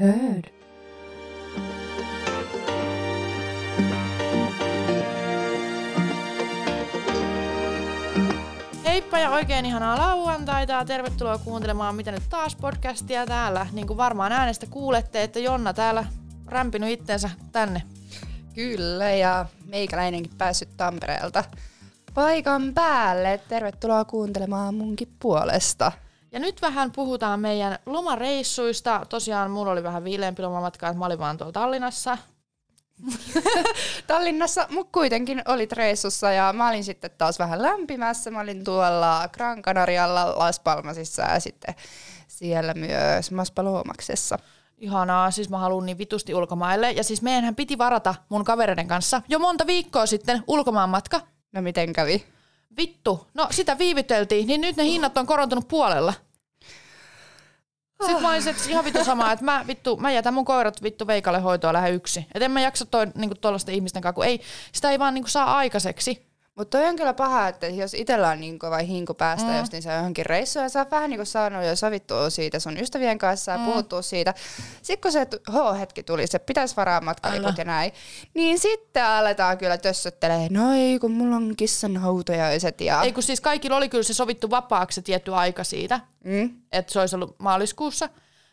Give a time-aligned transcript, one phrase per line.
[0.00, 0.44] Heard.
[8.84, 13.66] Heippa ja oikein ihanaa lauantaita ja tervetuloa kuuntelemaan Mitä nyt taas podcastia täällä.
[13.72, 16.04] Niin kuin varmaan äänestä kuulette, että Jonna täällä
[16.46, 17.82] rämpinyt itsensä tänne.
[18.54, 21.44] Kyllä, ja meikäläinenkin päässyt Tampereelta
[22.14, 23.40] paikan päälle.
[23.48, 25.92] Tervetuloa kuuntelemaan munkin puolesta.
[26.36, 29.06] Ja nyt vähän puhutaan meidän lomareissuista.
[29.08, 32.18] Tosiaan mulla oli vähän viileämpi lomamatka, että mä olin vaan tuolla Tallinnassa.
[34.06, 38.30] Tallinnassa, mutta kuitenkin olit reissussa ja mä olin sitten taas vähän lämpimässä.
[38.30, 41.74] Mä olin tuolla Gran Canarialla, Las Palmasissa ja sitten
[42.28, 44.38] siellä myös Maspalomaksessa.
[44.78, 46.92] Ihanaa, siis mä haluan niin vitusti ulkomaille.
[46.92, 51.20] Ja siis meidänhän piti varata mun kavereiden kanssa jo monta viikkoa sitten ulkomaanmatka.
[51.52, 52.24] No miten kävi?
[52.76, 56.14] Vittu, no sitä viivyteltiin, niin nyt ne hinnat on korontunut puolella.
[58.04, 61.06] Sitten mä olisin, että ihan vittu sama, että mä, vittu, mä jätän mun koirat vittu
[61.06, 62.26] Veikalle hoitoa lähde yksi.
[62.34, 63.36] Et en mä jaksa toi, niinku,
[63.72, 64.40] ihmisten kanssa, kun ei,
[64.72, 66.26] sitä ei vaan niinku, saa aikaiseksi.
[66.56, 69.58] Mutta toi on kyllä paha, että jos itsellä on niin kova hinku päästä mm.
[69.58, 72.78] justiin se johonkin reissuun ja sä oot vähän niin kuin saanut jo sovittua siitä sun
[72.78, 73.64] ystävien kanssa ja mm.
[73.64, 74.34] puhuttua siitä.
[74.82, 77.92] Sitten kun se H-hetki tuli, se pitäisi varaa matkaliput ja näin,
[78.34, 83.02] niin sitten aletaan kyllä tössöttelee, no ei kun mulla on kissan hautajaiset ja...
[83.02, 86.50] Ei kun siis kaikilla oli kyllä se sovittu vapaaksi tietty aika siitä, Mm?
[86.72, 88.08] että se olisi ollut maaliskuussa.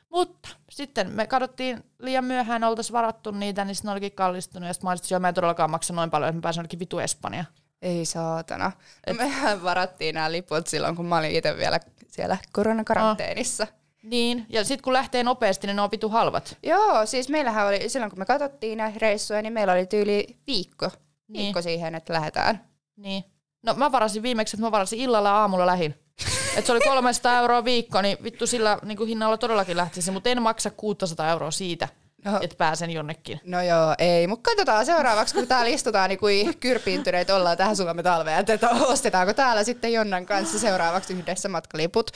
[0.10, 4.68] Mutta sitten me katsottiin liian myöhään, oltaisiin varattu niitä, niin sitten ne olikin kallistunut.
[4.68, 6.60] Ja sitten mä olisin, että joo, mä en todellakaan maksa noin paljon, että mä pääsen
[6.60, 7.46] jonnekin vitu Espanja.
[7.84, 8.72] Ei saatana.
[9.08, 9.18] Et...
[9.18, 13.68] Mehän varattiin nämä liput silloin, kun mä olin itse vielä siellä koronakaranteenissa.
[14.04, 16.58] Niin, ja sitten kun lähtee nopeasti, niin ne on vitu halvat.
[16.64, 20.90] Joo, siis meillähän oli, silloin kun me katsottiin näitä reissuja, niin meillä oli tyyli viikko,
[21.28, 21.44] Niin.
[21.44, 22.64] viikko siihen, että lähdetään.
[22.98, 23.24] Niin.
[23.64, 25.96] No mä varasin viimeksi, että mä varasin illalla aamulla lähin.
[26.58, 30.30] Et se oli 300 euroa viikko, niin vittu sillä niin kuin hinnalla todellakin lähtisi, mutta
[30.30, 31.88] en maksa 600 euroa siitä,
[32.26, 32.40] No.
[32.42, 33.40] että pääsen jonnekin.
[33.46, 38.04] No joo, ei, mutta katsotaan seuraavaksi, kun täällä istutaan, niin kuin kyrpiintyneet ollaan tähän Suomen
[38.04, 42.12] talveen, että että ostetaanko täällä sitten Jonnan kanssa seuraavaksi yhdessä matkaliput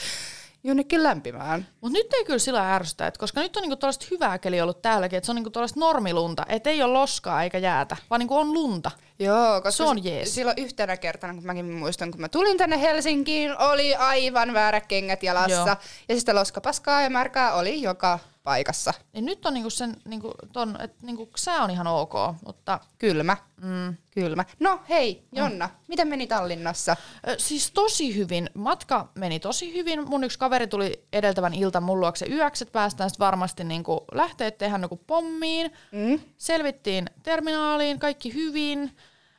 [0.64, 1.68] jonnekin lämpimään.
[1.82, 4.82] Mutta nyt ei kyllä sillä ärsytä, et koska nyt on niinku tuollaista hyvää keliä ollut
[4.82, 8.38] täälläkin, että se on niinku tuollaista normilunta, että ei ole loskaa eikä jäätä, vaan niinku
[8.38, 8.92] on lunta.
[9.20, 10.36] Joo, koska Se on jees.
[10.36, 15.24] silloin yhtenä kertana, kun mäkin muistan, kun mä tulin tänne Helsinkiin, oli aivan väärät kengät
[15.24, 15.52] jalassa.
[15.56, 15.76] Joo.
[16.10, 18.20] Ja sitten loskapaskaa ja märkää oli joka
[18.52, 18.94] paikassa.
[19.14, 22.14] Niin nyt on niinku sen, niinku ton, että niinku sää on ihan ok,
[22.46, 23.38] mutta Kylmä.
[23.62, 24.46] mm, Kylmä.
[24.60, 26.96] No hei, Jonna, miten meni Tallinnassa?
[27.28, 28.50] Ö, Siis tosi hyvin.
[28.54, 30.10] Matka meni tosi hyvin.
[30.10, 34.52] Mun yksi kaveri tuli edeltävän iltan mun luokse yöksi, että päästään sitten varmasti niinku lähteä
[34.52, 35.72] tehdä niinku pommiin.
[35.92, 36.20] Mm?
[36.38, 38.98] Selvittiin terminaaliin, kaikki hyvin.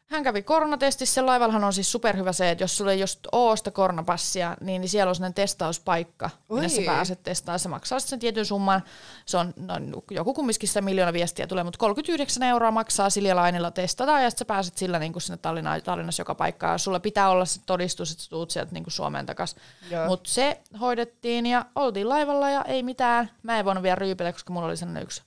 [0.09, 1.27] Hän kävi koronatestissä.
[1.27, 3.27] Laivallahan on siis superhyvä se, että jos sulla ei just
[3.57, 6.87] sitä koronapassia, niin niin siellä on sellainen testauspaikka, minne sä Oi.
[6.87, 7.59] pääset testaamaan.
[7.59, 8.83] Se maksaa sen tietyn summan.
[9.27, 9.75] Se on no,
[10.11, 14.49] joku kumminkin sitä miljoona viestiä tulee, mutta 39 euroa maksaa Siljalainilla testata ja sitten sä
[14.49, 16.79] pääset sillä niin sinne Tallinnaan, Tallinnassa joka paikkaan.
[16.79, 19.59] Sulla pitää olla se todistus, että sä tuut sieltä niin Suomeen takaisin.
[20.07, 23.31] Mutta se hoidettiin ja oltiin laivalla ja ei mitään.
[23.43, 25.23] Mä en voinut vielä ryypätä, koska mulla oli sellainen yksi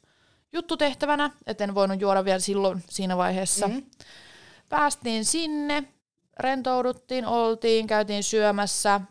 [0.53, 3.67] juttu tehtävänä, että en voinut juoda vielä silloin siinä vaiheessa.
[3.67, 3.77] Mhm.
[4.71, 5.83] Päästiin sinne,
[6.39, 9.01] rentouduttiin, oltiin, käytiin syömässä,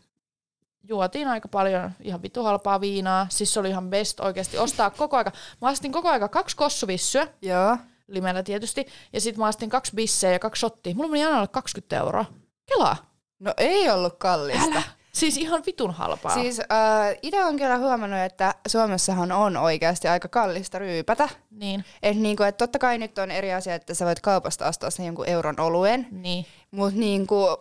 [0.88, 3.26] juotiin aika paljon ihan vitu halpaa viinaa.
[3.31, 5.32] Siis se oli ihan best oikeasti ostaa koko aika.
[5.60, 7.76] Mä astin koko aika kaksi kossuvissyä, Joo.
[8.09, 10.94] limellä tietysti, ja sitten mä astin kaksi bissejä ja kaksi shottia.
[10.94, 12.25] Mulla meni aina alle 20 euroa.
[12.66, 12.97] Kelaa.
[13.38, 14.71] No ei ollut kallista.
[14.71, 14.82] Älä.
[15.12, 16.34] Siis ihan vitun halpaa.
[16.34, 21.28] Siis äh, itse on kyllä huomannut, että Suomessahan on oikeasti aika kallista ryypätä.
[21.50, 24.91] Niin, Et niinku, et totta kai nyt on eri asia, että sä voit kaupasta ostaa
[24.91, 26.47] sen jonkun euron oluen, niin.
[26.71, 27.56] mutta niinku,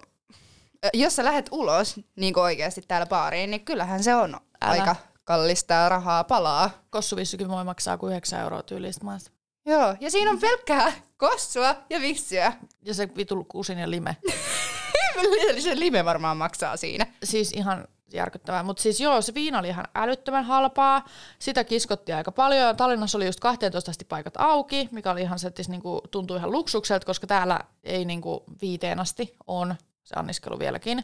[0.94, 4.30] jos sä lähdet ulos niinku oikeasti täällä baariin, niin kyllähän se on
[4.62, 4.72] Älä.
[4.72, 6.70] aika kallista rahaa palaa.
[6.90, 9.32] Kossuvissykin voi maksaa kuin 9 euroa tyylistä maasta.
[9.66, 12.54] Joo, ja siinä on pelkkää kossua ja vissyä.
[12.86, 14.18] Ja se vitu kusin ja lime.
[15.60, 17.06] se lime varmaan maksaa siinä.
[17.24, 18.64] siis ihan järkyttävää.
[18.64, 21.06] Mutta siis joo, se viina oli ihan älyttömän halpaa.
[21.40, 22.68] Sitä kiskottiin aika paljon.
[22.68, 26.38] Ja Tallinnassa oli just 12 asti paikat auki, mikä oli ihan se, että niinku, tuntui
[26.38, 31.04] ihan luksukselta, koska täällä ei niinku viiteen asti on se anniskelu vieläkin.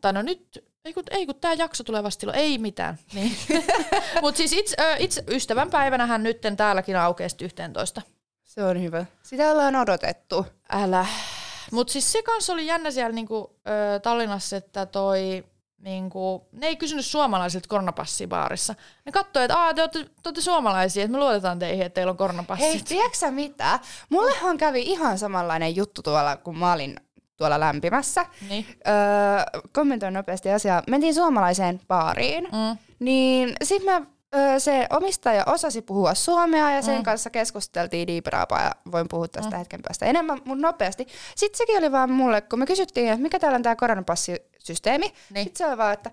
[0.00, 2.98] Tai no nyt, ei kun, ei kun tämä jakso tulee vasta silloin, ei mitään.
[3.14, 3.36] Niin.
[4.22, 8.02] Mutta siis itse, itse ystävän päivänähän nytten täälläkin aukeasti 11.
[8.44, 9.06] Se on hyvä.
[9.22, 10.46] Sitä ollaan odotettu.
[10.70, 11.06] Älä.
[11.72, 13.56] Mutta siis se kanssa oli jännä siellä niinku,
[13.96, 15.44] ö, Tallinnassa, että toi,
[15.78, 18.74] niinku, ne ei kysynyt suomalaisilta koronapassibaarissa.
[19.04, 22.10] Ne katsoi, että Aa, te, olette, te olette suomalaisia, että me luotetaan teihin, että teillä
[22.10, 22.68] on koronapassit.
[22.68, 23.78] Hei, tiedätkö mitä?
[24.08, 26.96] Mullehan kävi ihan samanlainen juttu tuolla, kun mä olin
[27.36, 28.26] tuolla lämpimässä.
[28.48, 28.66] Niin.
[28.88, 30.82] Öö, kommentoin nopeasti asiaa.
[30.88, 32.78] Mentiin suomalaiseen baariin, Mm.
[32.98, 34.06] niin sitten me
[34.58, 37.02] se omistaja osasi puhua suomea ja sen mm.
[37.02, 39.58] kanssa keskusteltiin diipiraapaa ja voin puhua tästä mm.
[39.58, 41.06] hetken päästä enemmän, mutta nopeasti.
[41.36, 45.44] Sitten sekin oli vaan mulle, kun me kysyttiin, että mikä täällä on tämä koronapassisysteemi, niin.
[45.44, 46.10] sitten se oli vaan, että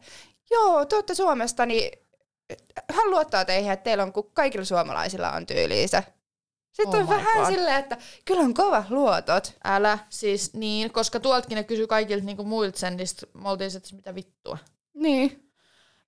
[0.51, 1.91] joo, te olette Suomesta, niin
[2.91, 6.03] hän luottaa teihin, että teillä on, kun kaikilla suomalaisilla on tyyliin se.
[6.71, 7.53] Sitten oh on vähän God.
[7.53, 9.53] silleen, että kyllä on kova luotot.
[9.63, 13.95] Älä, siis niin, koska tuoltakin ne kysyi kaikilta niinku muilta sen, niin me oltiin että
[13.95, 14.57] mitä vittua.
[14.93, 15.51] Niin.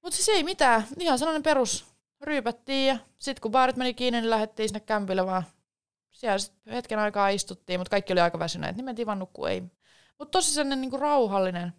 [0.01, 1.85] Mutta siis ei mitään, ihan sellainen perus
[2.21, 5.43] ryypättiin ja sitten kun baarit meni kiinni, niin lähdettiin sinne kämpille vaan.
[6.11, 9.45] Siellä sit hetken aikaa istuttiin, mutta kaikki oli aika väsyneet, niin mentiin vaan nukkuu.
[10.19, 11.73] Mutta tosi sellainen niinku rauhallinen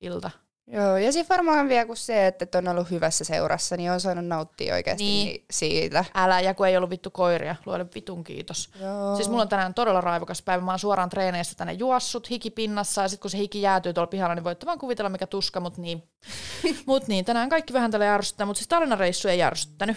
[0.00, 0.30] ilta.
[0.68, 4.26] Joo, ja sitten varmaan vielä kun se, että on ollut hyvässä seurassa, niin on saanut
[4.26, 5.44] nauttia oikeasti niin.
[5.50, 6.04] siitä.
[6.14, 8.70] Älä, ja kun ei ollut vittu koiria, luolle vitun kiitos.
[8.80, 9.16] Joo.
[9.16, 13.08] Siis mulla on tänään todella raivokas päivä, mä oon suoraan treeneistä tänne juossut hikipinnassa, ja
[13.08, 16.02] sitten kun se hiki jäätyy tuolla pihalla, niin voitte vaan kuvitella mikä tuska, mutta niin.
[16.86, 19.96] mut niin, tänään kaikki vähän tälle järsyttää, mutta siis Tallinnan-reissu ei järsyttänyt.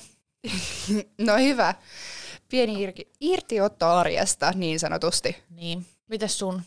[1.28, 1.76] no hyvä.
[2.50, 5.44] Pieni irti, irtiotto arjesta, niin sanotusti.
[5.50, 5.86] Niin.
[6.08, 6.62] Mites sun?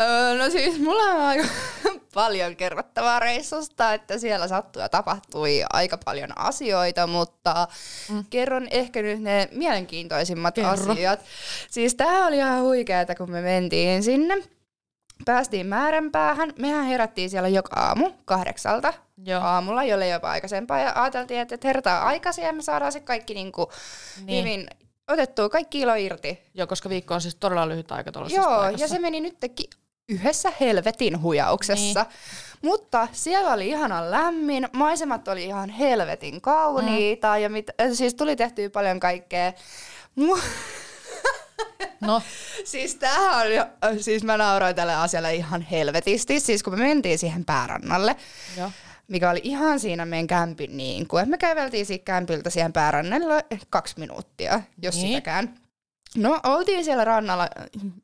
[0.00, 1.44] Öö, no siis mulla on aika
[2.16, 7.68] paljon kerrottavaa reissusta, että siellä sattui ja tapahtui aika paljon asioita, mutta
[8.10, 8.24] mm.
[8.30, 10.70] kerron ehkä nyt ne mielenkiintoisimmat Kerro.
[10.70, 11.20] asiat.
[11.70, 14.34] Siis tää oli ihan huikeeta, kun me mentiin sinne.
[15.24, 16.52] Päästiin määränpäähän.
[16.58, 18.92] Mehän herättiin siellä joka aamu kahdeksalta
[19.24, 19.42] Joo.
[19.42, 20.78] aamulla, jolle jopa aikaisempaa.
[20.78, 23.72] Ja ajateltiin, että herätään aikaisin ja me saadaan se kaikki niinku
[24.24, 24.44] niin.
[24.44, 24.66] hyvin
[25.08, 26.38] otettua, kaikki ilo irti.
[26.54, 28.84] Joo, koska viikko on siis todella lyhyt aika tuollaisessa Joo, paikassa.
[28.84, 29.70] ja se meni nytkin
[30.08, 32.02] yhdessä helvetin huijauksessa.
[32.02, 32.12] Niin.
[32.62, 37.42] Mutta siellä oli ihana lämmin, maisemat oli ihan helvetin kauniita mm.
[37.42, 39.52] ja mit, siis tuli tehtyä paljon kaikkea.
[42.00, 42.22] No.
[42.64, 43.46] siis tämähän
[43.82, 48.16] on, siis mä nauroin tälle asialle ihan helvetisti, siis kun me mentiin siihen päärannalle.
[48.56, 48.70] Joo
[49.08, 53.44] mikä oli ihan siinä meidän kämpin niin kuin, että me käveltiin siitä kämpiltä siihen päärannalle
[53.70, 55.08] kaksi minuuttia, jos niin.
[55.08, 55.65] sitäkään.
[56.14, 57.48] No oltiin siellä rannalla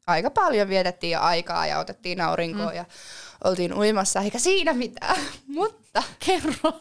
[0.06, 2.76] aika paljon, vietettiin aikaa ja otettiin aurinkoa mm.
[2.76, 2.84] ja
[3.44, 5.16] oltiin uimassa, eikä siinä mitään,
[5.46, 6.02] mutta...
[6.26, 6.81] Kerro.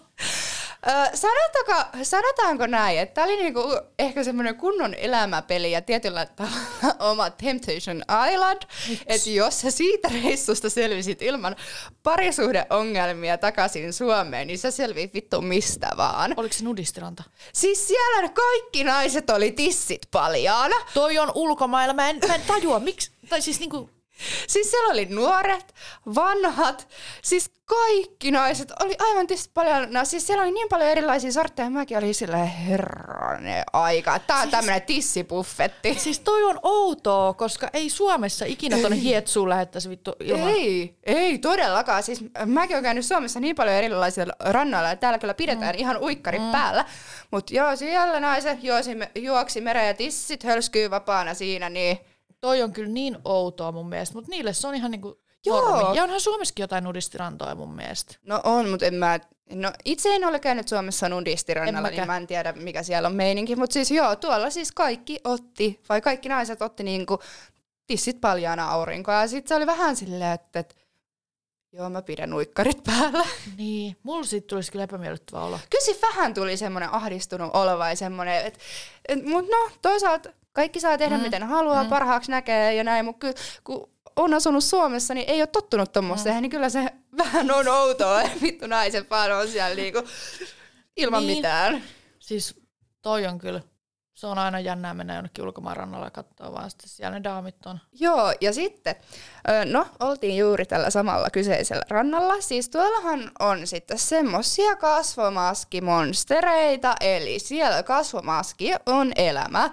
[1.13, 7.29] Sanotaanko, sanotaanko näin, että tämä oli niinku ehkä semmoinen kunnon elämäpeli ja tietyllä tavalla oma
[7.29, 8.61] Temptation Island,
[9.07, 11.55] että jos sä siitä reissusta selvisit ilman
[12.03, 16.33] parisuhdeongelmia takaisin Suomeen, niin sä selviit vittu mistä vaan.
[16.37, 17.23] Oliko se nudistiranta?
[17.53, 20.75] Siis siellä kaikki naiset oli tissit paljaana.
[20.93, 23.89] Toi on ulkomailla, mä en, mä en tajua, miksi, tai siis niinku
[24.47, 25.73] Siis siellä oli nuoret,
[26.15, 26.87] vanhat,
[27.23, 31.69] siis kaikki naiset oli aivan tietysti paljon, no siis siellä oli niin paljon erilaisia sortteja,
[31.69, 34.19] mäkin olin silleen herranen aika.
[34.19, 35.93] Tää on siis, tämmönen tissipuffetti.
[35.99, 40.49] Siis toi on outoa, koska ei Suomessa ikinä tonne hietsuun lähettäisi vittu ilman.
[40.49, 42.03] Ei, ei todellakaan.
[42.03, 45.79] Siis mäkin olen käynyt Suomessa niin paljon erilaisilla rannoilla, ja täällä kyllä pidetään mm.
[45.79, 46.51] ihan uikkarit mm.
[46.51, 46.85] päällä.
[47.31, 51.97] Mutta joo, siellä naiset juosi, juoksi mereen ja tissit hölskyy vapaana siinä, niin
[52.41, 55.71] toi on kyllä niin outoa mun mielestä, mutta niille se on ihan niinku Joo.
[55.71, 55.97] Normi.
[55.97, 58.15] Ja onhan Suomessakin jotain nudistirantoja mun mielestä.
[58.23, 59.19] No on, mutta en mä...
[59.49, 63.55] No itse en ole käynyt Suomessa nudistirannalla, niin mä en tiedä mikä siellä on meininki.
[63.55, 67.19] Mutta siis joo, tuolla siis kaikki otti, vai kaikki naiset otti niinku
[67.87, 69.21] tissit paljaana aurinkoa.
[69.21, 70.75] Ja sitten se oli vähän silleen, että, että
[71.73, 73.25] Joo, mä pidän uikkarit päällä.
[73.57, 75.59] Niin, mulla siitä tulisi kyllä epämiellyttävä olo.
[75.69, 78.59] Kyllä vähän tuli semmoinen ahdistunut olo vai semmoinen, että
[79.07, 81.23] et, mutta no toisaalta kaikki saa tehdä mm.
[81.23, 81.89] miten haluaa, mm.
[81.89, 86.35] parhaaksi näkee ja näin, mutta kyllä kun on asunut Suomessa, niin ei ole tottunut tuommoiseen,
[86.35, 86.41] mm.
[86.41, 86.85] niin kyllä se
[87.17, 90.03] vähän on outoa, että vittu naiset vaan on siellä niinku
[90.97, 91.37] ilman niin.
[91.37, 91.83] mitään.
[92.19, 92.61] Siis
[93.01, 93.61] toi on kyllä
[94.21, 97.79] se on aina jännää mennä jonnekin ulkomaan rannalla katsoa vaan sitten siellä ne daamit on.
[97.99, 98.95] Joo, ja sitten,
[99.71, 102.41] no oltiin juuri tällä samalla kyseisellä rannalla.
[102.41, 109.69] Siis tuollahan on sitten semmosia kasvomaskimonstereita, eli siellä kasvomaski on elämä.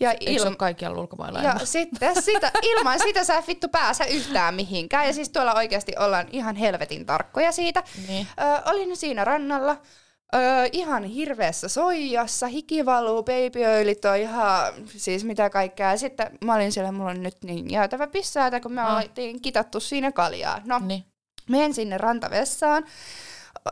[0.00, 1.42] Ja il- Eikö se ole kaikkialla ulkomailla?
[1.42, 5.06] Ja sitten sitä, ilman sitä sä et vittu pääse yhtään mihinkään.
[5.06, 7.82] Ja siis tuolla oikeasti ollaan ihan helvetin tarkkoja siitä.
[8.08, 8.26] Niin.
[8.40, 9.76] Ö, olin siinä rannalla.
[10.34, 15.96] Öö, ihan hirveässä soijassa, hiki valuu, babyöilit on ihan, siis mitä kaikkea.
[15.96, 18.96] Sitten mä olin siellä, mulla on nyt niin jäätävä pissäätä, kun me no.
[18.96, 20.60] oltiin kitattu siinä kaljaa.
[20.64, 21.04] No, niin.
[21.48, 22.84] menen sinne rantavessaan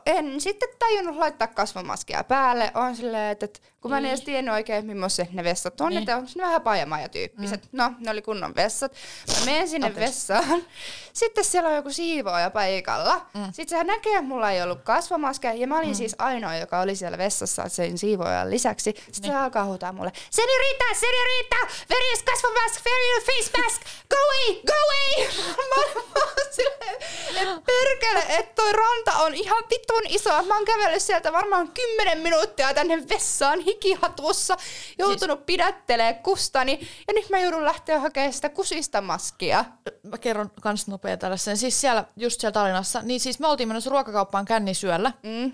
[0.06, 2.70] en sitten tajunnut laittaa kasvomaskia päälle.
[2.74, 5.98] On silleen, että, että kun mä en edes tiennyt oikein, millaiset ne vessat on, niin.
[5.98, 7.62] että onko ne vähän pajamaja-tyyppiset.
[7.62, 7.78] Mm.
[7.78, 8.92] No, ne oli kunnon vessat.
[9.28, 10.00] Mä menen sinne okay.
[10.00, 10.64] vessaan.
[11.12, 13.26] Sitten siellä on joku siivooja paikalla.
[13.34, 13.44] Mm.
[13.44, 15.52] Sitten sehän näkee, että mulla ei ollut kasvomaskia.
[15.54, 15.94] Ja mä olin mm.
[15.94, 18.84] siis ainoa, joka oli siellä vessassa sen siivoojan lisäksi.
[18.84, 19.32] Sitten niin.
[19.32, 21.56] se alkaa huutaa mulle, Senorita, senorita,
[21.90, 25.28] where is kasvomask, where is face mask, go away, go away.
[26.14, 26.96] mä olin silleen,
[27.48, 30.42] että perkele, että toi ranta on ihan vitun iso.
[30.42, 34.56] Mä oon kävellyt sieltä varmaan kymmenen minuuttia tänne vessaan hikihatussa,
[34.98, 35.46] joutunut siis...
[35.46, 39.64] pidättelee kustani ja nyt mä joudun lähteä hakemaan sitä kusista maskia.
[40.02, 41.56] Mä kerron kans nopea tällaisen.
[41.56, 45.12] Siis siellä, just siellä Tallinnassa, niin siis me oltiin menossa ruokakauppaan kännisyöllä.
[45.22, 45.52] Mm.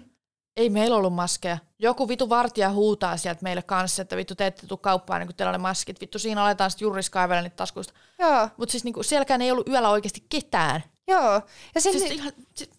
[0.57, 1.59] Ei meillä ollut maskeja.
[1.79, 5.37] Joku vitu vartija huutaa sieltä meille kanssa, että vittu te ette tuu kauppaan, niin kun
[5.37, 6.01] teillä on maskit.
[6.01, 7.95] Vittu siinä aletaan sitten juris kaivella niitä taskuista.
[8.19, 8.49] Joo.
[8.57, 10.85] Mutta siis niinku, sielläkään ei ollut yöllä oikeasti ketään.
[11.09, 11.43] Joo.
[11.75, 12.71] Ja siis, Siis siis ihan, si-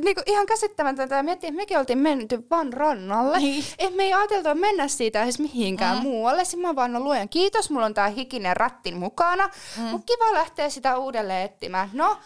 [0.00, 3.38] niinku ihan käsittämätöntä ja miettiä, että mekin oltiin menty vaan rannalle.
[3.38, 3.64] Niin.
[3.78, 6.02] Et me ei ajateltu mennä siitä edes mihinkään mm.
[6.02, 6.44] muualle.
[6.44, 9.50] Sitten mä vaan no luojan kiitos, mulla on tää hikinen rattin mukana.
[9.76, 9.82] Mm.
[9.82, 11.90] Mut kiva lähteä sitä uudelleen etsimään.
[11.92, 12.18] No,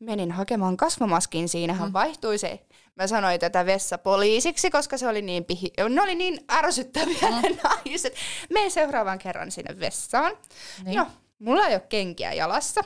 [0.00, 1.92] menin hakemaan kasvomaskin, siinähän mm.
[1.92, 2.60] vaihtui se.
[2.96, 5.72] Mä sanoin tätä vessapoliisiksi, koska se oli niin pihi...
[5.88, 7.42] Ne oli niin ärsyttäviä mm.
[7.42, 8.14] ne naiset.
[8.50, 10.32] Menen seuraavan kerran sinne vessaan.
[10.84, 10.96] Niin.
[10.96, 11.06] No,
[11.38, 12.80] mulla ei ole kenkiä jalassa.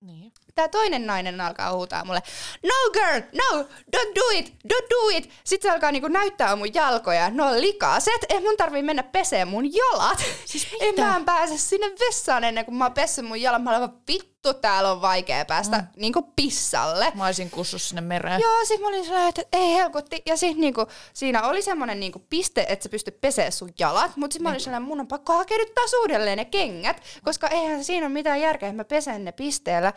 [0.00, 0.32] niin.
[0.56, 2.22] Tää toinen nainen alkaa huutaa mulle,
[2.62, 3.62] no girl, no,
[3.96, 5.30] don't do it, don't do it.
[5.44, 9.44] Sitten se alkaa niinku näyttää mun jalkoja, ne on likaset, ei mun tarvii mennä pesee
[9.44, 10.18] mun jalat.
[10.44, 11.02] Siis en mitä?
[11.02, 13.62] mä en pääse sinne vessaan ennen kuin mä oon pessyt mun jalat.
[13.62, 15.86] Mä olen vittu, täällä on vaikea päästä mm.
[15.96, 17.12] niinku pissalle.
[17.14, 18.40] Mä olisin kussus sinne mereen.
[18.40, 20.22] Joo, sit mä olin sellainen, että ei helkutti.
[20.26, 24.16] Ja sit niinku, siinä oli semmonen niinku piste, että sä pystyt pesee sun jalat.
[24.16, 27.02] Mut sit mä olin sellainen, mun on pakko hakea nyt taas uudelleen ne kengät.
[27.24, 29.92] Koska eihän siinä ole mitään järkeä, että mä pesen ne pisteellä,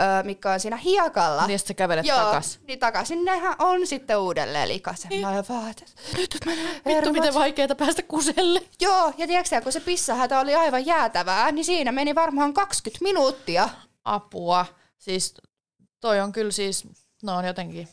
[0.00, 1.46] öö, mikä on siinä hiekalla.
[1.46, 2.60] Niin sä kävelet Joo, takas.
[2.66, 5.20] niin takaisin nehän on sitten uudelleen likasen.
[5.20, 5.74] Mä olen vaan,
[6.16, 8.62] nyt menee Vittu, miten vaikeeta päästä kuselle.
[8.80, 13.68] Joo, ja tiedätkö kun se pissahätä oli aivan jäätävää, niin siinä meni varmaan 20 minuuttia.
[14.04, 14.66] Apua.
[14.98, 15.34] Siis
[16.00, 16.88] toi on kyllä siis,
[17.22, 17.88] no on jotenkin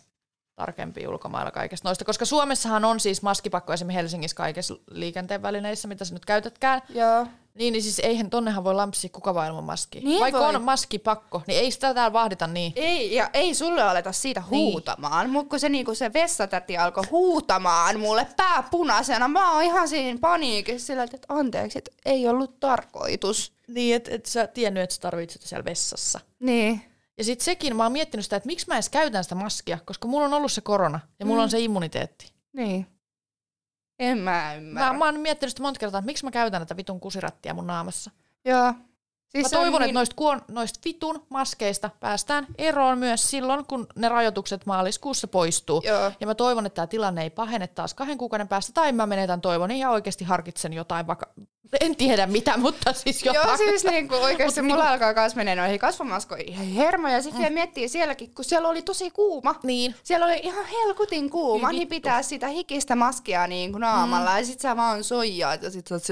[0.56, 6.06] tarkempi ulkomailla kaikesta noista, koska Suomessahan on siis maskipakko esimerkiksi Helsingissä kaikissa liikenteen välineissä, mitä
[6.06, 6.82] sä nyt käytätkään.
[6.90, 7.28] Joo.
[7.60, 10.02] Niin, niin siis eihän tonnehan voi lampsia kuka vaan ilman maskia.
[10.02, 10.56] Niin Vaikka voi.
[10.56, 12.74] on maskipakko, niin ei sitä täällä vahdita niin.
[12.76, 14.72] Ei, ja ei sulle aleta siitä Niin.
[14.72, 19.88] huutamaan, mutta kun se, niinku se vessatäti alkoi huutamaan mulle pää punaisena, mä oon ihan
[19.88, 23.54] siinä paniikissa sillä, että anteeksi, että ei ollut tarkoitus.
[23.68, 26.20] Niin, että et sä tiennyt, että sä tarvitset siellä vessassa.
[26.40, 26.82] Niin.
[27.18, 30.08] Ja sitten sekin, mä oon miettinyt sitä, että miksi mä edes käytän sitä maskia, koska
[30.08, 31.44] mulla on ollut se korona ja mulla Mm.
[31.44, 32.32] on se immuniteetti.
[32.54, 32.88] Niin.
[34.00, 34.94] En mä ymmärrä.
[34.94, 37.68] Mä, mä oon miettinyt sitä monta kertaa, että miksi mä käytän tätä vitun kusirattia mun
[37.68, 38.12] naamassa.
[38.46, 38.74] Joo.
[39.30, 43.88] Siis Mä toivon, niin- että noista, kuon, noista vitun maskeista päästään eroon myös silloin, kun
[43.96, 45.82] ne rajoitukset maaliskuussa poistuu.
[45.86, 46.12] Joo.
[46.20, 49.42] Ja mä toivon, että tämä tilanne ei pahene taas kahden kuukauden päästä, tai mä menetän
[49.42, 51.28] toivoni ja oikeasti harkitsen jotain, vaikka
[51.82, 53.48] en tiedä mitä, mutta siis jotain.
[53.48, 57.14] Joo, siis niinku oikeasti Mut mulla niinku- alkaa kanssa menee noihin kasvomaskoihin ihan hermoja.
[57.14, 59.56] Ja sitten vielä miettii sielläkin, kun siellä oli tosi kuuma.
[59.64, 59.96] Niin.
[60.04, 64.32] Siellä oli ihan helkutin kuuma, Niin niin pitää sitä hikistä maskia niin kuin naamalla.
[64.32, 64.38] Mm.
[64.38, 66.04] Ja sit sä vaan soijaat ja sit sä oot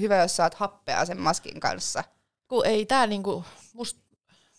[0.00, 2.04] hyvä, jos saat happea sen maskin kanssa.
[2.52, 3.96] Kun ei tää niinku, must,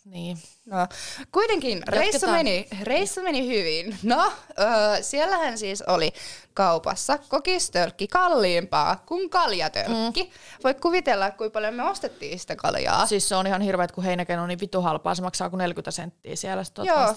[0.05, 0.37] niin.
[0.65, 0.87] No,
[1.31, 3.97] kuitenkin reissu meni, reissu meni hyvin.
[4.03, 6.13] No, öö, siellähän siis oli
[6.53, 10.23] kaupassa kokistölkki kalliimpaa kuin kaljatölkki.
[10.23, 10.29] Mm.
[10.63, 13.05] Voit kuvitella, kuinka paljon me ostettiin sitä kaljaa.
[13.05, 15.91] Siis se on ihan hirveet, kun heinäken on niin vittu halpaa, se maksaa kuin 40
[15.91, 16.63] senttiä siellä.
[16.83, 17.15] Joo.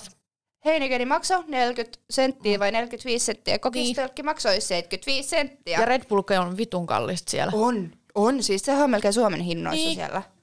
[0.65, 3.59] Heinikeni maksoi 40 senttiä vai 45 senttiä.
[3.59, 5.79] Kokistölkki maksoi 75 senttiä.
[5.81, 7.53] Ja Red Bull on vitun kallista siellä.
[7.55, 8.43] On, on.
[8.43, 9.97] Siis sehän on melkein Suomen hinnoissa Niin.
[9.97, 10.36] siellä.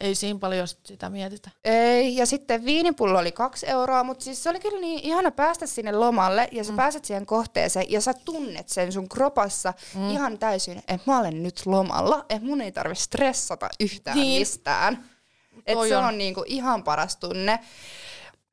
[0.00, 1.50] Ei siinä paljon sit sitä mietitä.
[1.64, 5.66] Ei, ja sitten viinipullo oli kaksi euroa, mutta siis se oli kyllä niin ihana päästä
[5.66, 6.76] sinne lomalle ja sä mm.
[6.76, 10.10] pääset siihen kohteeseen ja sä tunnet sen sun kropassa mm.
[10.10, 14.40] ihan täysin, että mä olen nyt lomalla, että mun ei tarvitse stressata yhtään Niin.
[14.40, 15.04] mistään.
[15.66, 16.04] Että se on.
[16.04, 17.58] on, niinku ihan paras tunne.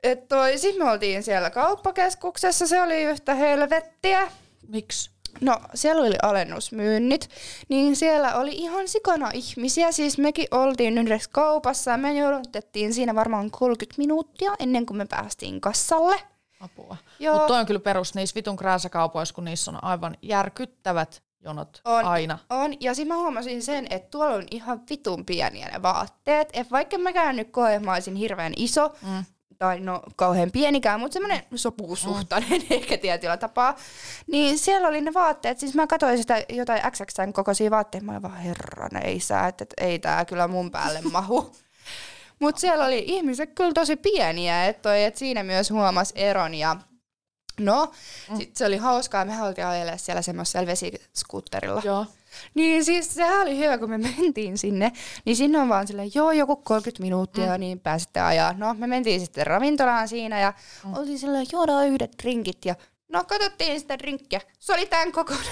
[0.03, 4.31] Et toi, sit me oltiin siellä kauppakeskuksessa, se oli yhtä helvettiä.
[4.67, 5.12] Miksi?
[5.41, 7.29] No, siellä oli alennusmyynnit,
[7.69, 9.91] niin siellä oli ihan sikana ihmisiä.
[9.91, 15.05] Siis mekin oltiin yhdessä kaupassa ja me jouduttiin siinä varmaan 30 minuuttia ennen kuin me
[15.05, 16.15] päästiin kassalle.
[16.59, 16.97] Apua.
[17.31, 22.05] Mutta toi on kyllä perus niissä vitun krääsäkaupoissa, kun niissä on aivan järkyttävät jonot On,
[22.05, 22.39] aina.
[22.49, 26.49] On, ja sitten mä huomasin sen, että tuolla on ihan vitun pieniä ne vaatteet.
[26.53, 29.23] Et vaikka mäkään nyt koe, mä olisin hirveän iso, mm.
[29.63, 32.67] Tai no kauhean pienikään, mutta semmoinen sopusuhtainen mm.
[32.77, 33.75] ehkä tietyllä tapaa,
[34.27, 35.59] niin siellä oli ne vaatteet.
[35.59, 39.63] Siis mä katsoin sitä jotain XXn kokoisia vaatteita, mä olin vaan herran ei sä, että
[39.63, 41.55] et ei tää kyllä mun päälle mahu.
[42.41, 46.75] Mutta siellä oli ihmiset kyllä tosi pieniä, että et siinä myös huomasi eron ja
[47.59, 47.91] No,
[48.29, 48.37] mm.
[48.37, 49.25] sit se oli hauskaa.
[49.25, 51.81] Me oltiin ajella siellä semmoisella vesiskuutterilla.
[51.85, 52.05] Joo.
[52.53, 54.91] Niin siis sehän oli hyvä, kun me mentiin sinne.
[55.25, 57.59] Niin sinne on vaan silleen, joo, joku 30 minuuttia, mm.
[57.59, 58.53] niin pääsitte ajaa.
[58.57, 60.53] No, me mentiin sitten ravintolaan siinä ja
[60.85, 60.93] mm.
[60.93, 62.75] oltiin silleen, juodaan yhdet drinkit ja
[63.13, 64.41] No katsottiin sitä drinkkiä.
[64.59, 65.45] Se oli tämän kokoinen.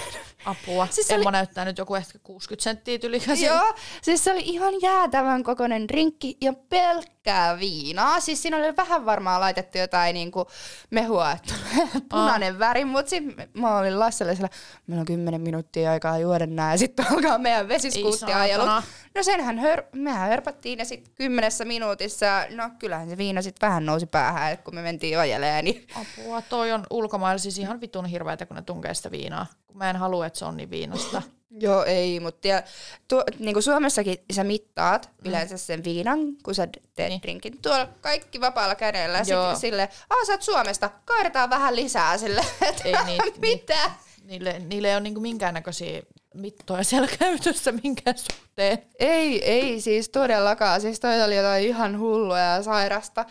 [0.44, 0.86] Apua.
[0.90, 3.46] Siis se Emma oli- näyttää nyt joku ehkä 60 senttiä ylikäsin.
[3.46, 8.20] Joo, siis se oli ihan jäätävän kokoinen drinkki ja pelkkää viinaa.
[8.20, 10.46] Siis siinä oli vähän varmaan laitettu jotain niinku
[10.90, 11.54] mehua, että
[12.10, 14.48] punainen väri, mutta sitten mä olin Lasselle sillä,
[14.86, 18.64] meillä on 10 minuuttia aikaa juoda nää ja sitten alkaa meidän vesiskuuttiajelu.
[18.64, 18.82] saatana.
[19.14, 23.86] No senhän hör, mehän hörpättiin ja sitten kymmenessä minuutissa, no kyllähän se viina sitten vähän
[23.86, 25.64] nousi päähän, kun me mentiin ajeleen.
[25.64, 29.46] Niin Apua, toi on ulkomailla siis ihan vitun hirveätä, kun ne tunkee sitä viinaa.
[29.66, 31.22] Kun mä en halua, että se on niin viinasta.
[31.60, 32.62] Joo, ei, mutta ja,
[33.08, 35.28] tuo, niin kuin Suomessakin sä mittaat mm.
[35.30, 37.08] yleensä sen viinan, kun sä teet Niin.
[37.08, 37.22] niin.
[37.22, 37.62] drinkin.
[37.62, 39.18] Tuolla kaikki vapaalla kädellä.
[39.18, 39.24] Joo.
[39.24, 43.90] Sitten sille, aah sä oot Suomesta, kaadetaan vähän lisää sille, että Ei niin- mitä?
[44.24, 46.02] Niille, niille ei ole niinku minkäännäköisiä
[46.34, 48.78] mittoja siellä käytössä minkään suhteen.
[48.98, 50.80] Ei, ei siis todellakaan.
[50.80, 53.24] Siis toi oli jotain ihan hullua ja sairasta.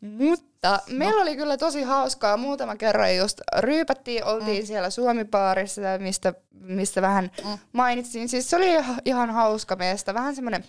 [0.00, 2.36] Mutta meillä oli kyllä tosi hauskaa.
[2.36, 4.66] Muutama kerran just ryypättiin, oltiin mm.
[4.66, 7.58] siellä Suomi-baarissa, mistä, mistä vähän mm.
[7.72, 8.28] mainitsin.
[8.28, 10.14] Siis se oli ihan- ihan hauska meistä.
[10.14, 10.64] Vähän semmoinen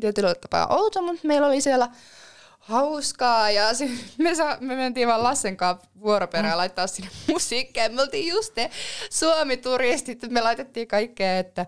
[0.00, 1.88] tietyllä tapaa outo, mutta meillä oli siellä
[2.68, 6.58] hauskaa ja si- me, sa- me mentiin vaan Lassen kanssa vuoroperään mm.
[6.58, 7.88] laittaa sinne musiikkia.
[7.88, 8.70] Me oltiin just ne
[9.10, 11.66] Suomi-turistit, me laitettiin kaikkea, että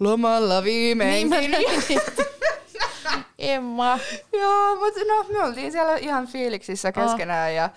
[0.00, 1.50] lomalla viimeinkin.
[1.50, 2.00] Niin
[3.38, 3.98] Emma.
[4.40, 7.70] Joo, mutta no me oltiin siellä ihan fiiliksissä keskenään ja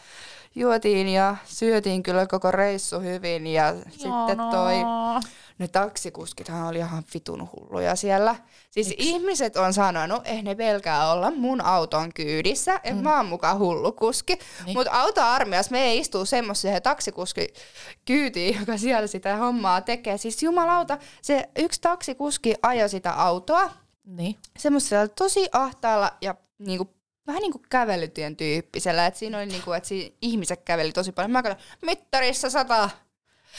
[0.55, 5.21] juotiin ja syötiin kyllä koko reissu hyvin ja sitten toi, Ihanaa.
[5.59, 8.35] Ne taksikuskithan oli ihan vitun hulluja siellä.
[8.71, 9.03] Siis Miks?
[9.03, 13.03] ihmiset on sanonut, että ne pelkää olla mun auton kyydissä, että mm.
[13.03, 14.33] mä oon mukaan hullu kuski.
[14.33, 14.45] Niin.
[14.65, 14.77] Niin.
[14.77, 17.47] Mutta autoarmiassa me ei istu semmoiseen taksikuski
[18.05, 20.17] kyytiin, joka siellä sitä hommaa tekee.
[20.17, 23.69] Siis jumalauta, se yksi taksikuski ajoi sitä autoa,
[24.05, 24.35] Niin.
[24.57, 26.93] semmoisella tosi ahtaalla ja niinku,
[27.27, 29.05] vähän niin kuin kävelytien tyyppisellä.
[29.05, 31.31] Et siinä oli niinku, että siinä ihmiset käveli tosi paljon.
[31.31, 32.89] Mä katsoin, mittarissa sata,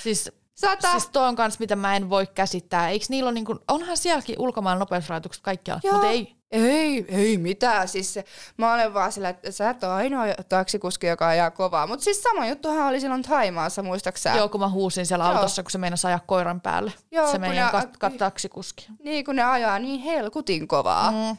[0.02, 0.91] Siis, sata.
[0.91, 2.88] siis toi on kans, mitä mä en voi käsittää.
[2.88, 7.88] Eiks niillä ole niinku, onhan sielläkin ulkomaan nopeusrajoitukset kaikkialla, mutta ei, Ei, ei mitään.
[7.88, 8.25] Siis se,
[8.57, 11.87] mä olen vaan sillä, että sä et ole ainoa taksikuski, joka ajaa kovaa.
[11.87, 14.31] Mutta siis sama juttuhan oli silloin Taimaassa, muistaaksä?
[14.37, 15.35] Joo, kun mä huusin siellä Joo.
[15.35, 16.93] autossa, kun se meinasi ajaa koiran päälle.
[17.11, 18.87] Joo, se meidän ne- kat- kat- taksikuski.
[19.05, 21.11] Niin, kun ne ajaa niin helkutin kovaa.
[21.11, 21.37] Mm.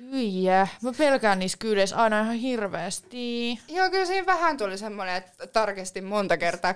[0.00, 0.44] Hyi,
[0.82, 3.58] mä pelkään niissä kyydeissä aina ihan hirveästi.
[3.68, 6.74] Joo, kyllä siinä vähän tuli semmoinen, että tarkistin monta kertaa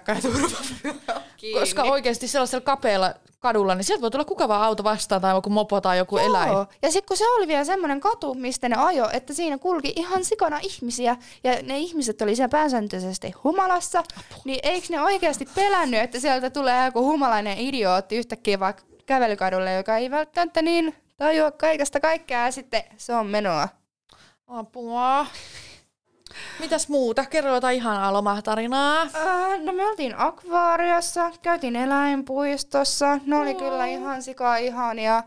[1.36, 1.60] kiinni.
[1.60, 5.50] Koska oikeasti sellaisella kapealla kadulla, niin sieltä voi tulla kuka vaan auto vastaan tai joku
[5.50, 6.52] mopo tai joku eläin.
[6.52, 6.66] Joo.
[6.82, 10.24] Ja sitten kun se oli vielä semmoinen katu, mistä ne ajo, että siinä kulki ihan
[10.24, 14.42] sikana ihmisiä, ja ne ihmiset oli siellä pääsääntöisesti humalassa, Apua.
[14.44, 19.96] niin eikö ne oikeasti pelännyt, että sieltä tulee joku humalainen idiootti yhtäkkiä vaikka kävelykadulle, joka
[19.96, 23.68] ei välttämättä niin tajua kaikesta kaikkea, ja sitten se on menoa.
[24.46, 25.26] Apua.
[26.60, 27.24] Mitäs muuta?
[27.24, 29.02] Kerro jotain ihanaa lomatarinaa.
[29.02, 35.22] Äh, no me oltiin akvaariossa, käytiin eläinpuistossa, ne oli kyllä ihan sika ihania.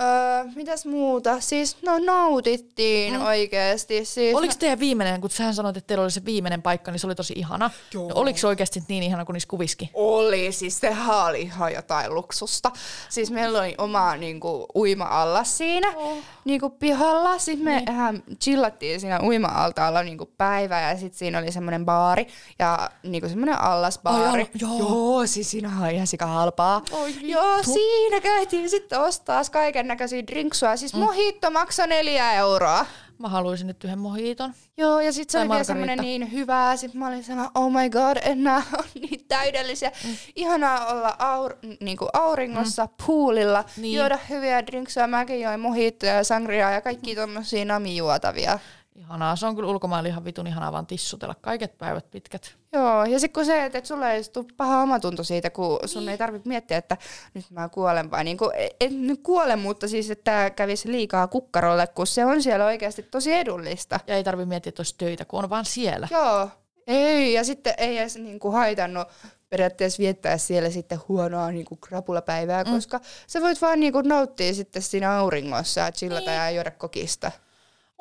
[0.00, 1.40] Öö, mitäs muuta?
[1.40, 3.24] Siis no nautittiin mm.
[3.24, 4.04] oikeesti.
[4.04, 7.06] Siis, Oliko teidän viimeinen, kun sähän sanoit, että teillä oli se viimeinen paikka, niin se
[7.06, 7.70] oli tosi ihana.
[7.94, 8.08] Joo.
[8.08, 9.90] No, oliko se oikeasti niin ihana kuin niissä kuviskin?
[9.94, 12.70] Oli, siis sehän oli ihan jotain luksusta.
[13.08, 16.18] Siis meillä oli oma niinku, uima-allas siinä oh.
[16.44, 17.38] niinku, pihalla.
[17.38, 18.38] Sitten me niin.
[18.38, 22.26] chillattiin siinä uima-altaalla niinku, päivä ja sitten siinä oli semmoinen baari
[22.58, 24.24] ja niinku, semmoinen allasbaari.
[24.24, 24.78] Ai, al- joo.
[24.78, 26.82] joo, siis siinä on ihan sika halpaa.
[26.92, 30.76] Oi joo, siinä käytiin sitten ostaa kaiken näköisiä drinksuja.
[30.76, 31.00] Siis mm.
[31.00, 32.86] mojitto maksoi neljä euroa.
[33.18, 34.54] Mä haluaisin nyt yhden mohiiton.
[34.76, 36.76] Joo, ja sitten se Tai oli vielä semmoinen niin hyvää.
[36.76, 39.92] Sitten mä olin sellainen, oh my god, nämä on niin täydellisiä.
[40.04, 40.16] Mm.
[40.36, 42.90] Ihanaa olla aur, niinku auringossa, mm.
[43.06, 43.82] poolilla, Niin.
[43.82, 43.98] niin.
[43.98, 45.06] juoda hyviä drinksuja.
[45.06, 48.58] Mäkin join mojittoja ja sangriaa ja kaikki tommosia namijuotavia.
[48.94, 49.36] Ihanaa.
[49.36, 52.56] Se on kyllä ulkomailla ihan vitun ihanaa vaan tissutella kaiket päivät pitkät.
[52.72, 56.00] Joo, ja sitten kun se, että et sulla ei tule paha omatunto siitä, kun sun
[56.02, 56.08] Niin.
[56.08, 56.96] ei tarvitse miettiä, että
[57.34, 61.86] nyt mä kuolen vai niin kuin, et nyt kuole, mutta siis, että kävisi liikaa kukkarolle,
[61.86, 64.00] kun se on siellä oikeasti tosi edullista.
[64.06, 66.08] Ja ei tarvi miettiä, että olisi töitä, kun on vaan siellä.
[66.10, 66.48] Joo,
[66.86, 69.08] ei, ja sitten ei edes niinku haitannut
[69.48, 72.70] periaatteessa viettää siellä sitten huonoa niinku krapulapäivää, mm.
[72.72, 76.36] koska sä voit vaan niinku nauttia sitten siinä auringossa ja chillata Niin.
[76.36, 77.32] ja juoda kokista.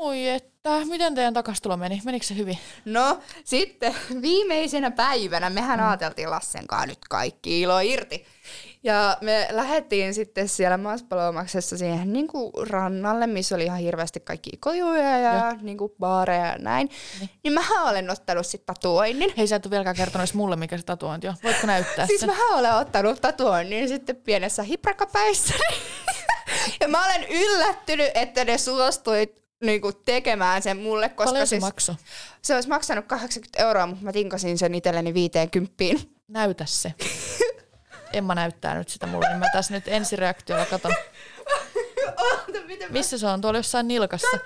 [0.04, 2.02] Oi että, miten teidän takastulo meni?
[2.06, 2.58] Menikö se hyvin?
[2.86, 5.88] No, sitten viimeisenä päivänä mehän mm.
[5.88, 8.26] ajateltiin Lassen kanssa nyt kaikki ilo irti.
[8.84, 14.50] Ja me lähdettiin sitten siellä Maspalomaksessa siihen niin kuin rannalle, missä oli ihan hirveästi kaikki
[14.60, 15.56] kojuja ja, ja.
[15.62, 16.90] Niin kuin baareja ja näin.
[17.20, 19.34] Niin, niin mähän olen ottanut sitten tatuoinnin.
[19.38, 21.36] Hei, sä et ole vieläkään kertonut mulle, mikä se tatuointi on.
[21.44, 22.30] Voitko näyttää Siis sen?
[22.30, 25.54] mä olen ottanut tatuoinnin sitten pienessä hiprakapäissä.
[26.82, 31.62] ja mä olen yllättynyt, että ne suostui niinku tekemään sen mulle, koska Paljon se siis
[31.62, 31.96] maksoi?
[32.42, 35.74] se olisi maksanut 80 euroa, mutta mä tinkasin sen itselleni 50.
[36.28, 36.94] Näytä se.
[38.14, 40.94] Emma näyttää nyt sitä mulle, niin mä tässä nyt ensireaktiolla katon.
[42.18, 42.94] Oota, miten mä...
[42.94, 43.42] Missä se on?
[43.42, 44.40] Tuolla jossain nilkassa.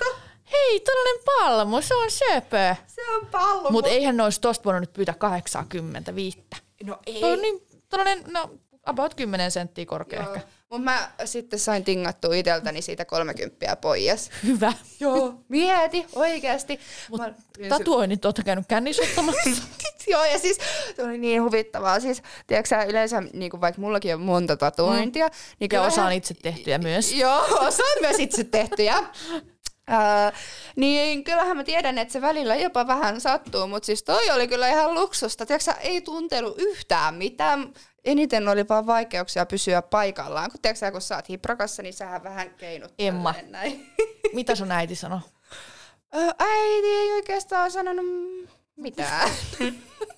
[0.52, 2.76] Hei, tällainen palmu, se on söpö.
[2.88, 3.72] Se on pallo.
[3.72, 6.44] Mutta eihän ne olisi tosta voinut nyt pyytää 85.
[6.84, 7.20] No ei.
[7.20, 8.50] Tuo on niin, tällainen, no
[8.86, 10.34] about 10 senttiä korkea Joo.
[10.34, 10.48] ehkä.
[10.70, 14.30] Mut mä sitten sain tingattua iteltäni siitä 30 pois.
[14.48, 14.74] Hyvä.
[15.00, 15.34] Joo.
[15.48, 16.80] Mieti, oikeasti.
[17.10, 17.34] Mut Mä-
[17.70, 19.50] tatuoinnit olette käynyt kännissä ottamassa.
[20.08, 20.58] Joo, ja siis
[20.96, 22.00] se oli niin huvittavaa.
[22.00, 25.28] Siis, tiedätkö sä, yleensä, niin kuin vaikka mullakin on monta tatuointia.
[25.28, 25.34] Mm.
[25.60, 27.14] Niin ja osa on itse tehtyjä myös.
[27.22, 28.98] Joo, osa on myös itse tehtyjä.
[29.92, 30.32] Öö,
[30.76, 34.68] niin kyllähän mä tiedän, että se välillä jopa vähän sattuu, mutta siis toi oli kyllä
[34.70, 35.46] ihan luksusta.
[35.46, 37.74] Tiedätkö, ei tuntenut yhtään mitään.
[38.08, 40.52] Eniten oli vaan vaikeuksia pysyä paikallaan.
[40.52, 43.36] Kun, tiedätkö, sä, kun sä oot hiprakassa, niin sähän vähän keinut Emma.
[43.50, 43.94] näin.
[44.34, 45.20] Mitä sun äiti sanoi?
[46.40, 48.06] Äiti ei oikeastaan sanonut
[48.76, 49.30] mitään.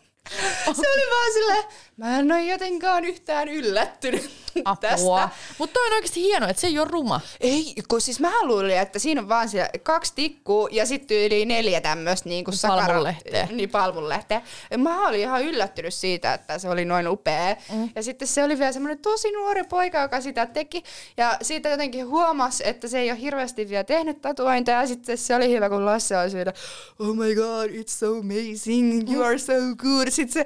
[0.66, 1.64] se oli vaan silleen,
[1.98, 4.32] mä en ole jotenkaan yhtään yllättynyt
[4.66, 4.90] Apua.
[4.90, 5.30] tästä.
[5.58, 7.22] Mutta toi on oikeasti hienoa, että se ei ole ruma.
[7.40, 11.46] Ei, kun siis mä luulin, että siinä on vaan siellä kaksi tikkua ja sitten yli
[11.46, 13.48] neljä tämmöistä niin kuin Palmunlehteä.
[13.52, 14.42] Niin, palmunlehteä.
[14.78, 17.56] Mä olin ihan yllättynyt siitä, että se oli noin upea.
[17.74, 17.90] Mm.
[17.96, 20.84] Ja sitten se oli vielä semmoinen tosi nuori poika, joka sitä teki.
[21.18, 24.82] Ja siitä jotenkin huomasi, että se ei ole hirveästi vielä tehnyt tatuointeja.
[24.82, 26.54] Ja sitten se oli hyvä, kun Lasse oli siitä,
[27.00, 30.08] oh my god, it's so amazing, you are so good.
[30.20, 30.46] Sitten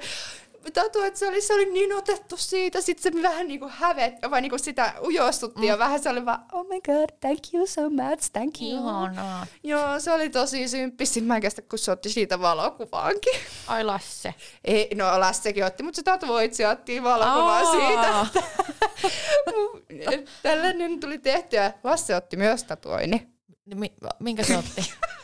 [0.72, 4.40] Tatu, että se oli, se oli niin otettu siitä, sitten se vähän niinku hävet, vai
[4.40, 5.68] niinku sitä ujostuttiin mm.
[5.68, 8.70] ja vähän se oli vaan, oh my god, thank you so much, thank you.
[8.70, 9.46] Ihanaa.
[9.62, 11.14] Joo, se oli tosi symppis.
[11.14, 13.40] Sitten mä en kestä, kun se otti siitä valokuvaankin.
[13.66, 14.34] Ai Lasse.
[14.64, 17.72] Ei, no Lassekin otti, mutta se tatuoitsi otti valokuvaa Aa.
[17.72, 18.26] siitä.
[20.42, 21.72] Tällainen tuli tehtyä.
[21.84, 23.34] Lasse otti myös tatuoinnin.
[23.74, 24.92] Mi- minkä se otti?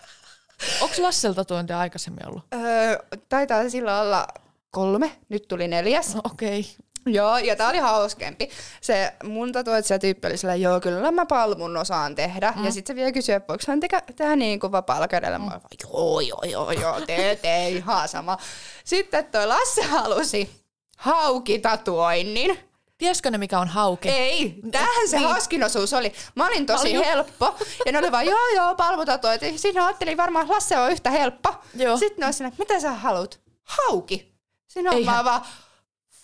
[0.80, 2.44] Onko Lasselta tuontia aikaisemmin ollut?
[2.54, 4.26] Öö, taitaa sillä olla
[4.70, 6.14] kolme, nyt tuli neljäs.
[6.14, 6.60] No, Okei.
[6.60, 6.90] Okay.
[7.06, 8.50] Joo, ja tää oli hauskempi.
[8.80, 12.52] Se mun tatuoitsija tyyppi oli sillä, joo, kyllä mä palmun osaan tehdä.
[12.56, 12.64] Mm.
[12.64, 15.38] Ja sitten se vielä kysyi, että voiko hän tehdä, tehdä niin kuin vapaalla kädellä.
[15.38, 15.44] Mm.
[15.44, 18.38] Mä olin joo, joo, joo, joo, tee, tee, ihan sama.
[18.84, 20.50] Sitten toi Lasse halusi
[20.96, 22.69] haukitatuoinnin.
[23.00, 24.10] Tiesikö ne, mikä on hauke?
[24.10, 25.28] Ei, tähän se Niin.
[25.28, 26.12] hauskin osuus oli.
[26.34, 27.54] Mä olin tosi ju- helppo.
[27.86, 29.58] Ja ne oli vaan, joo joo, palmutatuointi.
[29.58, 31.54] Siinä ajattelin varmaan, että Lasse on yhtä helppo.
[31.74, 31.96] Joo.
[31.96, 33.40] Sitten ne oli siinä, mitä sä haluat?
[33.64, 34.32] Hauki.
[34.68, 35.14] Siinä on Eihän.
[35.16, 35.42] mä vaan,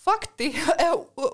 [0.05, 0.55] fakti,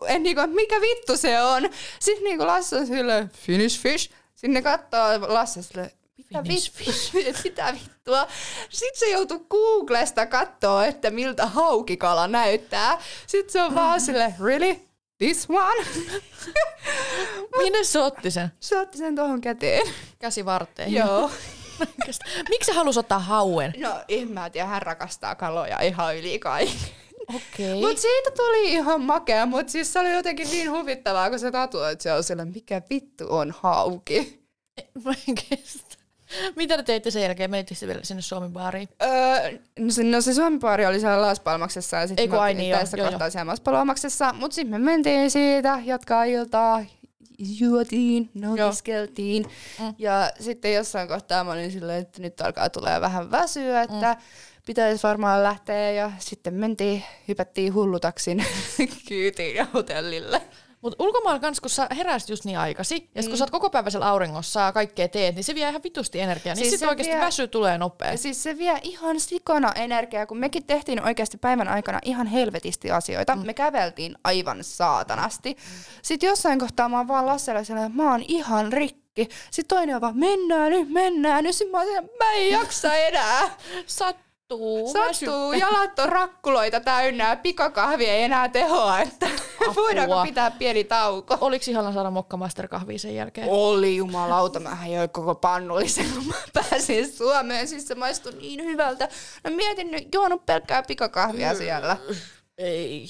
[0.07, 1.69] en niinku, mikä vittu se on.
[1.99, 4.11] Sitten niinku Lasse on silleen, finish fish.
[4.35, 6.79] Sinne kattoo Lasse silleen, mitä, Finish
[7.13, 8.27] vittu, mitä vittua.
[8.69, 13.01] Sitten se joutuu Googlesta kattoo, että miltä haukikala näyttää.
[13.27, 14.79] Sitten se on vaan silleen, really?
[15.23, 15.85] This one?
[17.57, 18.51] Minne se otti sen?
[18.59, 19.87] Se otti sen tuohon käteen.
[20.19, 20.93] Käsivarteen.
[20.93, 21.31] Joo.
[21.79, 22.25] Oikeesti.
[22.49, 23.73] Miksi se halusi ottaa hauen?
[23.77, 26.75] No en mä tiedä, hän rakastaa kaloja ihan yli kaiken.
[27.35, 27.81] Okei.
[27.81, 32.01] Mut siitä tuli ihan makea, mut siis se oli jotenkin niin huvittavaa, kun se tatuoit
[32.01, 34.43] se on sillä, mikä vittu on hauki.
[35.03, 36.02] Mä en kestä.
[36.55, 37.51] Mitä te teitte sen jälkeen?
[37.51, 38.89] Menittekö te vielä sinne Suomen baariin?
[39.03, 42.69] Öö, no, se, no se Suomen baari oli siellä Las Palmaksessa ja sitten ai niin,
[42.69, 46.85] joo, tässä joo, kohtaa siellä Las Palmaksessa, mutta sitten me mentiin siitä, jatkaa iltaa,
[47.59, 49.45] juotiin, nautiskeltiin
[49.79, 49.93] Mm.
[49.97, 54.17] ja sitten jossain kohtaa mä olin silleen, että nyt alkaa tulee vähän väsyä, että
[54.65, 58.45] pitäisi varmaan lähteä ja sitten mentiin, hypättiin hullutaksin
[59.07, 60.41] kyytiin ja hotellille.
[60.83, 63.69] Mutta ulkomailla kans, kun sä heräsit just niin aikasi, ja sit kun sä oot koko
[63.69, 66.55] päiväisellä auringossa ja kaikkea teet, niin se vie ihan vitusti energiaa.
[66.55, 68.17] Niin Siis sit se oikeasti vie- väsy tulee nopeasti.
[68.17, 73.35] siis se vie ihan sikana energiaa, kun mekin tehtiin oikeasti päivän aikana ihan helvetisti asioita.
[73.35, 73.45] Mm.
[73.45, 75.57] Me käveltiin aivan saatanasti.
[76.01, 79.29] Sitten jossain kohtaa mä oon vaan Lasselle sellainen, että mä oon ihan rikki.
[79.51, 81.55] Sitten toinen on vaan, mennään nyt, mennään nyt.
[81.55, 83.41] Sitten mä oon mä en jaksa enää.
[84.49, 84.93] Sattuu.
[84.93, 89.29] Sattuu, jalat on rakkuloita täynnä ja pikakahvi ei enää tehoa, että
[89.75, 91.37] voidaanko pitää pieni tauko.
[91.41, 93.47] Oliko ihana saada mokkamasterkahvia sen jälkeen?
[93.49, 97.67] Oli jumalauta, mä join koko pannullisen, kun mä pääsin Suomeen.
[97.67, 99.09] Siis se maistui niin hyvältä.
[99.43, 101.97] No mietin nyt, juonut pelkkää pikakahvia siellä.
[102.57, 103.07] Ei.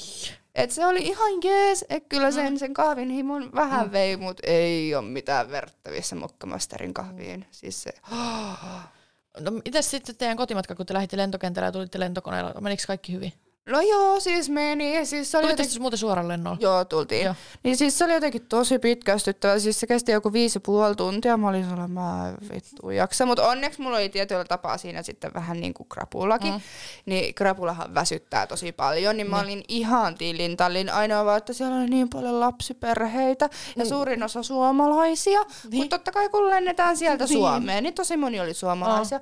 [0.56, 4.96] Et se oli ihan jees, että kyllä sen, sen kahvin himon vähän vei, mut ei
[4.96, 7.46] ole mitään verrattavissa mokkamasterin kahviin.
[7.52, 7.92] Siis se,
[9.40, 12.62] No mitäs sitten teidän kotimatka, kun te lähditte lentokentällä ja tulitte lentokoneella?
[12.62, 13.34] Menikö kaikki hyvin?
[13.66, 15.06] No joo, siis meni.
[15.06, 16.58] Siis se oli Tulitte jotenkin, siis muuten suoraan lennolla?
[16.62, 17.26] joo, tultiin.
[17.26, 17.36] Joo.
[17.64, 19.60] Niin siis se oli jotenkin tosi pitkästyttävä.
[19.60, 21.38] Siis se kesti joku viisi ja puoli tuntia.
[21.38, 23.26] Mä olin sellainen, mä vittu jaksa.
[23.26, 26.54] Mutta onneksi mulla oli tietyllä tapaa siinä sitten vähän niin kuin krapulakin.
[26.54, 26.62] Mm.
[27.06, 29.18] Niin krapulahan väsyttää tosi paljon.
[29.18, 30.90] Niin mä olin ihan tillin tallin.
[30.90, 33.50] Ainoa vaan, että siellä oli niin paljon lapsiperheitä.
[33.76, 35.42] Ja suurin osa suomalaisia.
[35.42, 35.78] Niin.
[35.82, 37.38] Mutta totta kai kun lennetään sieltä Niin.
[37.38, 39.20] Suomeen, niin tosi moni oli suomalaisia.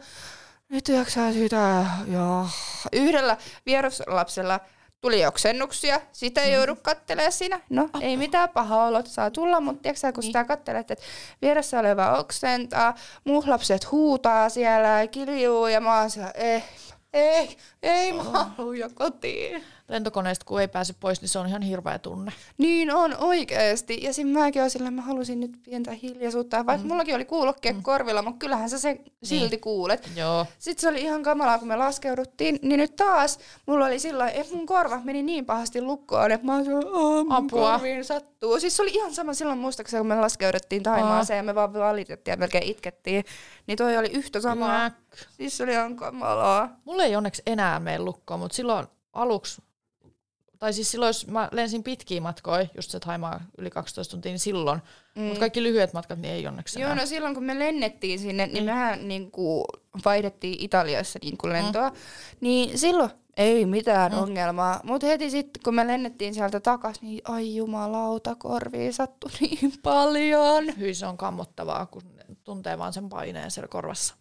[0.71, 2.47] Nyt jaksaa sitä, joo.
[2.91, 4.59] Yhdellä vieraslapsella
[5.01, 7.59] tuli oksennuksia, sitä ei joudu kattelemaan siinä.
[7.69, 8.01] No, Apua.
[8.01, 10.29] ei mitään pahaa olot saa tulla, mutta tiedätkö kun niin.
[10.29, 11.05] sitä kattelet, että
[11.41, 16.63] vieressä oleva oksentaa, muut lapset huutaa siellä ja kiljuu ja mä oon siellä, ei,
[17.13, 21.61] ei, ei, mä haluan jo kotiin lentokoneesta, kun ei pääse pois, niin se on ihan
[21.61, 22.31] hirveä tunne.
[22.57, 23.99] Niin on oikeasti.
[24.01, 26.65] Ja siinä mäkin olen sillä, mä halusin nyt pientä hiljaisuutta.
[26.65, 26.87] Vaikka mm.
[26.87, 27.83] mullakin oli kuulokkeet mm.
[27.83, 29.61] korvilla, mutta kyllähän sä sen silti niin.
[29.61, 30.09] kuulet.
[30.15, 30.45] Joo.
[30.59, 32.59] Sitten se oli ihan kamalaa, kun me laskeuduttiin.
[32.61, 36.55] Niin nyt taas mulla oli sillä että mun korva meni niin pahasti lukkoon, että mä
[36.55, 36.67] olin
[37.29, 37.71] Apua.
[37.71, 38.59] korviin sattuu.
[38.59, 42.33] Siis se oli ihan sama silloin muistaakseni, kun me laskeuduttiin Taimaaseen ja me vaan valitettiin
[42.33, 43.25] ja melkein itkettiin.
[43.67, 44.67] Niin toi oli yhtä samaa.
[44.67, 44.91] Mä...
[45.29, 46.79] Siis se oli ihan kamalaa.
[46.85, 49.61] Mulla ei onneksi enää mene lukkoon, mutta silloin aluksi
[50.61, 54.39] tai siis silloin, jos mä lensin pitkiä matkoja, just se Thaimaa yli 12 tuntia, niin
[54.39, 54.81] silloin.
[55.15, 55.21] Mm.
[55.21, 57.03] Mutta kaikki lyhyet matkat, niin ei onneksi Joo, enää.
[57.03, 58.65] no silloin kun me lennettiin sinne, niin mm.
[58.65, 59.65] mehän niin kuin
[60.05, 61.89] vaihdettiin Italiassa niin kuin lentoa.
[61.89, 61.95] Mm.
[62.41, 64.17] Niin silloin ei mitään mm.
[64.17, 64.79] ongelmaa.
[64.83, 70.77] Mutta heti sitten, kun me lennettiin sieltä takas, niin ai jumalauta, korviin sattui niin paljon.
[70.77, 72.03] Hyi, se on kammottavaa, kun
[72.43, 74.15] tuntee vaan sen paineen siellä korvassa.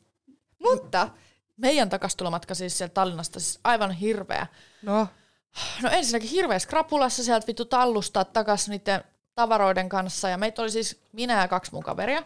[0.58, 1.08] Mutta...
[1.56, 4.46] Meidän takastulomatka siis sieltä Tallinnasta, siis aivan hirveä.
[4.82, 5.06] No.
[5.82, 10.28] No ensinnäkin hirveässä krapulassa sieltä vittu tallustaa takas niiden tavaroiden kanssa.
[10.28, 12.22] Ja meitä oli siis minä ja kaksi mun kaveria.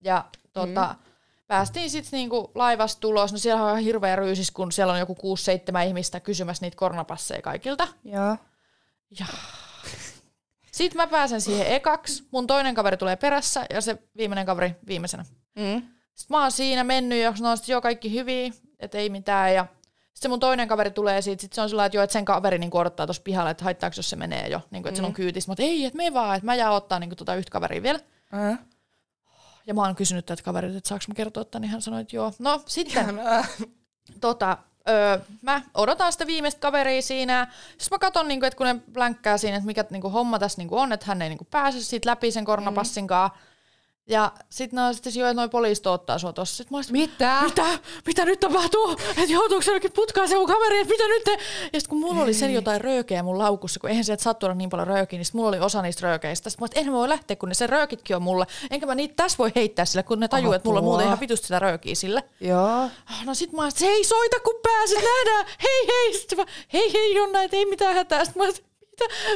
[0.00, 1.12] Ja tota, mm.
[1.46, 3.32] päästiin sitten niinku laivasta tulos.
[3.32, 7.88] No siellä on hirveä ryysis, kun siellä on joku 6-7 ihmistä kysymässä niitä koronapasseja kaikilta.
[8.04, 8.36] Joo.
[9.18, 9.26] Ja.
[10.72, 12.24] Sitten mä pääsen siihen ekaksi.
[12.30, 15.24] Mun toinen kaveri tulee perässä ja se viimeinen kaveri viimeisenä.
[15.54, 15.82] Mm.
[16.14, 19.54] Sitten mä oon siinä mennyt ja no, jo kaikki hyviä, että ei mitään.
[19.54, 19.66] Ja
[20.16, 22.58] sitten mun toinen kaveri tulee siitä, sit se on sellainen, että, jo, että sen kaveri
[22.58, 25.04] niin odottaa tuossa pihalla, että haittaako jos se menee jo, niin kuin, että mm.
[25.04, 25.48] se on kyytis.
[25.48, 27.98] Mutta ei, että me vaan, että mä jää ottaa niin kuin, tota yhtä kaveria vielä.
[28.32, 28.58] Mm.
[29.66, 32.16] Ja mä oon kysynyt tätä kaverilta, että saanko mä kertoa että niin hän sanoi, että
[32.16, 32.32] joo.
[32.38, 33.20] No sitten,
[34.20, 37.46] tota, öö, mä odotan sitä viimeistä kaveria siinä.
[37.78, 40.38] Sitten mä katson, niin kuin, että kun ne blänkkää siinä, että mikä niin kuin, homma
[40.38, 43.08] tässä niin kuin on, että hän ei niin kuin, pääse siitä läpi sen koronapassin mm.
[44.08, 46.56] Ja sitten no, sitten jo, että noi poliisit ottaa sua tossa.
[46.56, 47.40] Sit mä olisin, mitä?
[47.42, 47.78] Mitä?
[48.06, 48.90] Mitä nyt tapahtuu?
[48.92, 51.30] Että joutuuko se jokin putkaan se mun kaveri, että mitä nyt te?
[51.72, 54.70] Ja sitten kun mulla oli sen jotain röökeä mun laukussa, kun eihän sieltä sattu niin
[54.70, 56.50] paljon röökiä, niin sit mulla oli osa niistä röökeistä.
[56.50, 58.46] Sitten mä että en voi lähteä, kun ne se röökitkin on mulle.
[58.70, 61.20] Enkä mä niitä tässä voi heittää sille, kun ne tajuu, että mulla on muuten ihan
[61.20, 62.22] vitusti sitä röökiä sille.
[62.40, 62.90] Joo.
[63.24, 65.46] No sit mä olisin, hei soita kun pääset, nähdään.
[65.62, 66.18] Hei hei.
[66.18, 68.24] Sitten mä, hei hei Jonna, et ei mitään hätää.
[68.24, 68.52] Sitten mä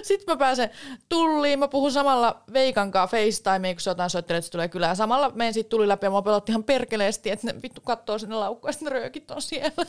[0.03, 0.71] sitten mä pääsen
[1.09, 4.97] tulliin, mä puhun samalla Veikan kanssa FaceTimeen, kun se jotain soittelee, että se tulee kylään.
[4.97, 8.37] Samalla menen siitä tuli läpi ja mä pelotti ihan perkeleesti, että ne vittu kattoo sinne
[8.37, 9.87] laukkuun ja sitten röökit on siellä.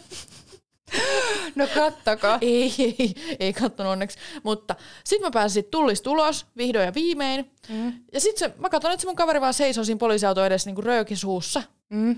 [1.56, 2.38] No kattaka.
[2.42, 4.18] ei, ei, ei kattonut onneksi.
[4.44, 7.52] Mutta sitten mä pääsin sitten tullista ulos, vihdoin ja viimein.
[7.70, 7.94] Mm.
[8.14, 11.18] Ja sitten mä katson, että se mun kaveri vaan seisoo siinä poliisiauto edessä niin röökin
[11.18, 11.64] suussa.
[11.90, 12.16] Mm.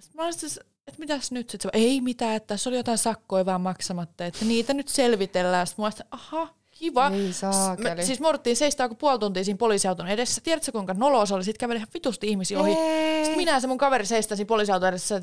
[0.00, 1.50] Sitten mä olin siis, että mitäs nyt?
[1.50, 5.66] Sitten se, ei mitään, että tässä oli jotain sakkoja vaan maksamatta, että niitä nyt selvitellään.
[5.66, 7.10] Sitten mä olin, aha, kiva.
[7.10, 7.94] Ei saakeli.
[7.94, 10.40] Me, siis me odottiin seistää joku puoli tuntia siinä poliisiauton edessä.
[10.40, 11.44] Tiedätkö kuinka noloa se oli?
[11.44, 12.72] Sitten käveli ihan vitusti ihmisiä ohi.
[12.72, 13.24] Ei.
[13.24, 15.20] Sitten minä ja se mun kaveri seistäisi poliisiauton edessä.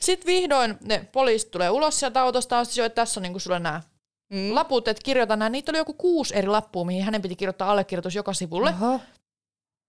[0.00, 2.64] Sitten vihdoin ne poliisit tulee ulos sieltä autosta.
[2.64, 3.82] Sitten että tässä on niinku sulle nämä
[4.32, 4.54] mm.
[4.54, 5.48] laput, että kirjoita nämä.
[5.48, 8.70] Niitä oli joku kuusi eri lappua, mihin hänen piti kirjoittaa allekirjoitus joka sivulle.
[8.70, 9.00] Aha.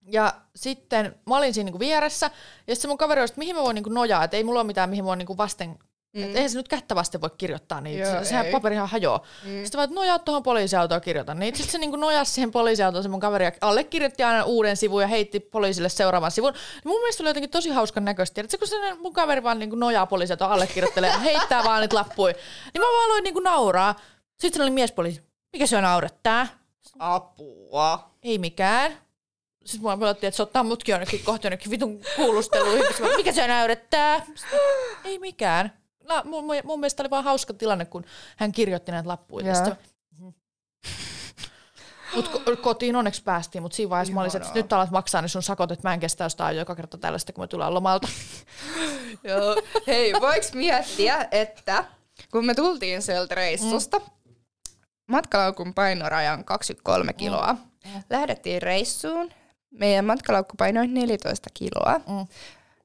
[0.06, 2.30] Ja sitten mä olin siinä niinku vieressä,
[2.66, 4.66] ja sitten mun kaveri oli, että mihin mä voin niinku nojaa, että ei mulla ole
[4.66, 5.78] mitään, mihin mä voin niinku vasten
[6.12, 6.22] Mm.
[6.22, 8.52] Et eihän se nyt kättä vasten voi kirjoittaa niitä, Joo, sehän ei.
[8.52, 9.26] paperihan hajoaa.
[9.44, 9.62] Mm.
[9.62, 11.58] Sitten vaan, nojaa tuohon poliisiautoon kirjoitan niitä.
[11.58, 15.40] Sitten se niinku nojasi siihen poliisiautoon, se mun kaveri allekirjoitti aina uuden sivun ja heitti
[15.40, 16.54] poliisille seuraavan sivun.
[16.54, 18.34] Ja mun mielestä oli jotenkin tosi hauskan näköistä.
[18.34, 22.34] Tiedätkö, kun se mun kaveri vaan niinku nojaa poliisiautoon, allekirjoittelee ja heittää vaan niitä lappuja.
[22.74, 23.94] Niin mä vaan aloin niinku nauraa.
[24.38, 25.22] Sitten se oli miespoliisi.
[25.52, 26.46] Mikä se on naurattaa?
[26.98, 28.10] Apua.
[28.22, 28.92] Ei mikään.
[29.64, 32.84] Sitten mua pelottiin, että se ottaa mutkin jonnekin kohta jonnekin vitun kuulusteluihin.
[33.16, 34.26] Mikä se näyttää?
[35.04, 35.79] Ei mikään
[36.10, 38.04] la, mun, mun mielestä oli vaan hauska tilanne, kun
[38.36, 39.46] hän kirjoitti näitä lappuja.
[39.46, 39.76] Yeah.
[42.14, 45.42] Mut kotiin onneksi päästiin, mutta siinä vaiheessa mä olisin, että nyt alat maksaa niin sun
[45.42, 48.08] sakot, että mä en kestä jostain joka kerta tällaista, kun me tullaan lomalta.
[49.24, 49.62] Joo.
[49.86, 51.84] Hei, voiko miettiä, että
[52.32, 54.34] kun me tultiin sieltä reissusta, mm.
[55.08, 57.52] matkalaukun painoraja on 23 kiloa.
[57.52, 58.02] Mm.
[58.10, 59.30] Lähdettiin reissuun,
[59.70, 61.98] meidän matkalaukku painoi 14 kiloa.
[61.98, 62.26] Mm.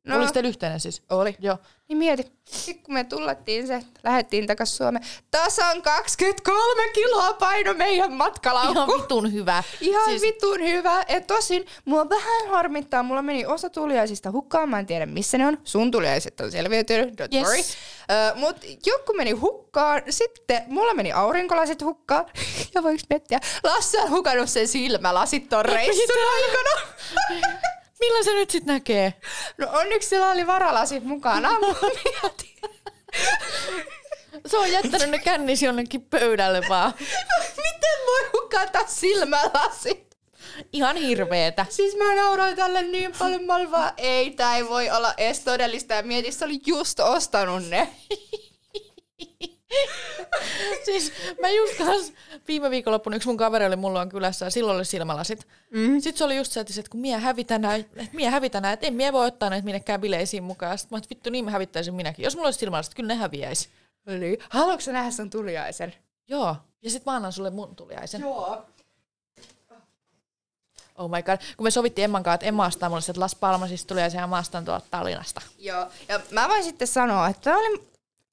[0.06, 1.02] No, Oliko teillä yhteinen siis?
[1.10, 1.36] Oli.
[1.40, 1.58] Joo.
[1.88, 8.14] Niin mieti, sitten kun me tullettiin se, lähdettiin takas Suomeen, tasan 23 kiloa paino meidän
[8.14, 8.72] matkalaukku.
[8.74, 9.64] Ihan vitun hyvä.
[9.82, 10.22] Ihan siis...
[10.22, 11.04] vitun hyvä.
[11.08, 15.48] Et tosin mua vähän harmittaa, mulla meni osa tuliaisista hukkaan, mä en tiedä missä ne
[15.48, 15.58] on.
[15.64, 17.48] Sun tuliaiset on selviytynyt, don't yes.
[17.48, 17.62] worry.
[17.62, 22.26] Uh, mut joku meni hukkaan, sitten mulla meni aurinkolasit hukkaan.
[22.76, 26.82] ja voiko miettiä, Lasse on hukannut sen silmälasit ton reissun aikana.
[28.06, 29.14] Millä se nyt sitten näkee?
[29.58, 31.50] No onneksi sillä oli varalasit mukana.
[34.46, 36.94] Se on jättänyt ne kännis jonnekin pöydälle vaan.
[37.66, 40.18] Miten voi hukata silmälasit?
[40.74, 41.66] Ihan hirveetä.
[41.70, 45.40] Siis mä nauroin tälle niin paljon, mä olin vaan, ei, tää ei voi olla edes
[45.40, 45.94] todellista.
[45.94, 47.90] Ja mietin, se oli just ostanut ne.
[50.86, 52.14] siis mä just kans
[52.48, 55.48] viime viikonloppuna yksi mun kaveri oli mulla on kylässä ja silloin oli silmälasit.
[55.72, 56.02] Mm.
[56.02, 59.14] Sitten se oli just se, että kun mie hävitänä, että mie hävitänä, että en mie
[59.14, 60.78] voi ottaa näitä minnekään bileisiin mukaan.
[60.78, 62.24] Sitten mä että vittu niin mä hävittäisin minäkin.
[62.24, 63.70] Jos mulla olisi silmälasit, kyllä ne häviäisi.
[64.08, 65.94] Eli, haluatko sä nähdä sun tuliaisen?
[66.28, 66.56] Joo.
[66.82, 68.22] Ja sit mä annan sulle mun tuliaisen.
[68.22, 68.66] Joo.
[70.98, 71.38] Oh my god.
[71.58, 74.44] Kun me sovittiin Emman kanssa, että Emma ostaa mulle että Las Palmasista tuliaisen ja mä
[74.66, 75.42] tuolta Tallinnasta.
[75.58, 75.88] Joo.
[76.08, 77.88] Ja mä voin sitten sanoa, että oli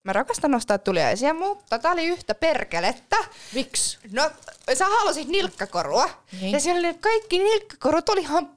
[0.04, 3.16] Mä rakastan ostaa tuliaisia, mutta tää oli yhtä perkelettä.
[3.52, 3.98] Miksi?
[4.12, 4.30] No,
[4.74, 6.10] sä halusit nilkkakorua.
[6.40, 6.52] Niin.
[6.52, 8.50] Ja siellä oli kaikki nilkkakorut oli ihan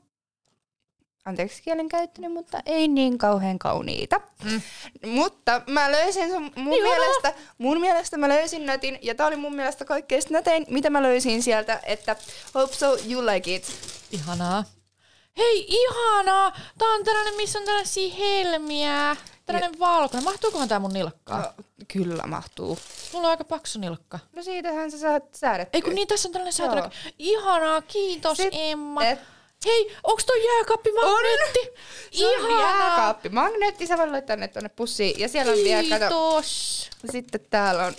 [1.25, 4.21] anteeksi kielen käyttänyt, mutta ei niin kauhean kauniita.
[4.43, 4.61] Mm.
[5.05, 9.35] Mutta mä löysin sun, mun, niin mielestä, mun mielestä mä löysin netin, ja tää oli
[9.35, 12.15] mun mielestä kaikkein nätein, mitä mä löysin sieltä, että
[12.55, 13.71] hope so you like it.
[14.11, 14.63] Ihanaa.
[15.37, 16.51] Hei, ihanaa!
[16.77, 19.15] Tää on tällainen, missä on tällaisia helmiä.
[19.45, 19.79] Tällainen ja...
[19.79, 20.23] valkoinen.
[20.23, 21.41] Mahtuukohan tää mun nilkkaan?
[21.41, 22.79] No, kyllä mahtuu.
[23.13, 24.19] Mulla on aika paksu nilkka.
[24.33, 25.77] No siitähän sä saat säädettyä.
[25.77, 26.81] Ei kun niin, tässä on tällainen säätely.
[27.19, 29.01] Ihanaa, kiitos Sitten, Emma.
[29.65, 31.59] Hei, onks toi jääkaappimagneetti?
[31.59, 31.75] On.
[32.11, 32.61] Ihanaa.
[32.61, 35.19] jääkaappimagneetti, sä voit laittaa ne tonne pussiin.
[35.19, 35.83] Ja siellä on Kiitos.
[35.83, 36.41] vielä, kato.
[37.11, 37.93] Sitten täällä on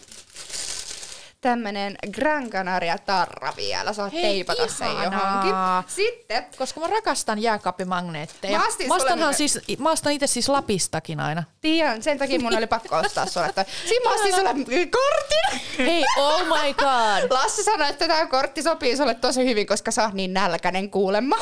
[1.47, 3.93] tämmönen Gran Canaria tarra vielä.
[3.93, 4.77] Saa Hei, teipata ihanaa.
[4.77, 5.55] sen johonkin.
[5.87, 6.47] Sitten.
[6.59, 8.59] Koska mä rakastan jääkaappimagneetteja.
[8.59, 8.65] Mä
[9.17, 11.45] mä siis, mä ostan itse siis Lapistakin aina.
[11.61, 13.53] Tiedän, sen takia mun oli pakko ostaa sulle.
[13.89, 14.51] Siinä mä astin sulle
[14.87, 15.61] kortin.
[15.79, 17.31] Hei, oh my god.
[17.31, 21.37] Lassi sanoi, että tämä kortti sopii sulle tosi hyvin, koska sä oot niin nälkäinen kuulemma.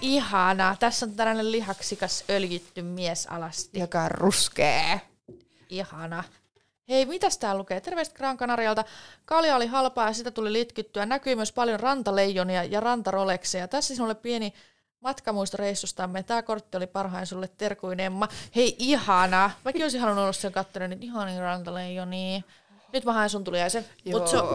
[0.00, 0.76] Ihana.
[0.80, 3.78] Tässä on tällainen lihaksikas öljytty mies alasti.
[3.78, 5.00] Joka ruskee.
[5.68, 6.24] Ihana.
[6.90, 7.80] Hei, mitäs tää lukee?
[7.80, 8.84] Terveistä Gran Canarialta.
[9.24, 11.06] Kalja oli halpaa ja sitä tuli litkittyä.
[11.06, 13.68] Näkyy myös paljon rantaleijonia ja rantarolekseja.
[13.68, 14.54] Tässä sinulle pieni
[15.00, 16.22] matkamuisto reissustamme.
[16.22, 18.28] Tämä kortti oli parhain sulle terkuin Emma.
[18.56, 19.50] Hei, ihana.
[19.64, 22.44] Mäkin olisin halunnut olla sen kattonut, niin ihanin rantaleijoni.
[22.92, 23.84] Nyt mä haen sun tuliaisen.
[24.12, 24.48] Mut so...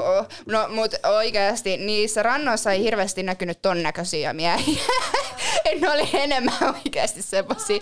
[0.46, 4.84] No mut oikeasti niissä rannoissa ei hirveästi näkynyt ton näköisiä miehiä.
[5.82, 7.80] ne oli enemmän oikeasti semmosia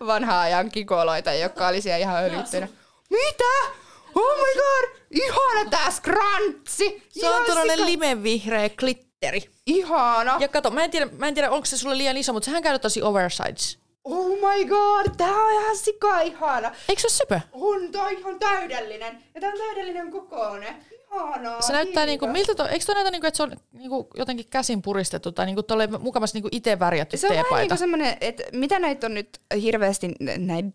[0.00, 2.68] vanhaa ajan kikoloita, jotka oli siellä ihan öljyttynä.
[3.10, 3.85] Mitä?
[4.16, 5.00] Oh my god!
[5.10, 7.02] Ihana tää skrantsi!
[7.08, 9.40] Se on tällainen limevihreä glitteri.
[9.66, 10.36] Ihana!
[10.40, 12.62] Ja kato, mä en tiedä, mä en tiedä onko se sulle liian iso, mutta sehän
[12.62, 13.78] käy tosi oversize.
[14.04, 16.72] Oh my god, tää on ihan sika ihana.
[16.88, 17.40] Eikö se ole söpö?
[17.52, 19.24] On, tää on ihan täydellinen.
[19.34, 20.76] Ja tää on täydellinen kokoinen.
[21.16, 24.46] Ihanaa, se näyttää niinku, miltä to, eikö toi näytä niinku, että se on niinku jotenkin
[24.50, 28.42] käsin puristettu tai niinku tolle mukavasti niinku itse värjätty Se on vähän niinku semmonen, että
[28.52, 30.68] mitä näitä on nyt hirveästi näitä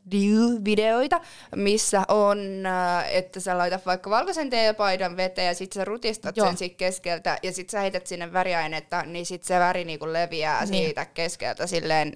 [0.66, 1.22] videoita,
[1.56, 6.48] missä on, äh, että sä laitat vaikka valkoisen teepaidan veteen ja sit sä rutistat Joo.
[6.48, 10.66] sen siitä keskeltä ja sit sä heität sinne väriainetta, niin sit se väri niinku leviää
[10.66, 10.86] niin.
[10.86, 12.14] siitä keskeltä silleen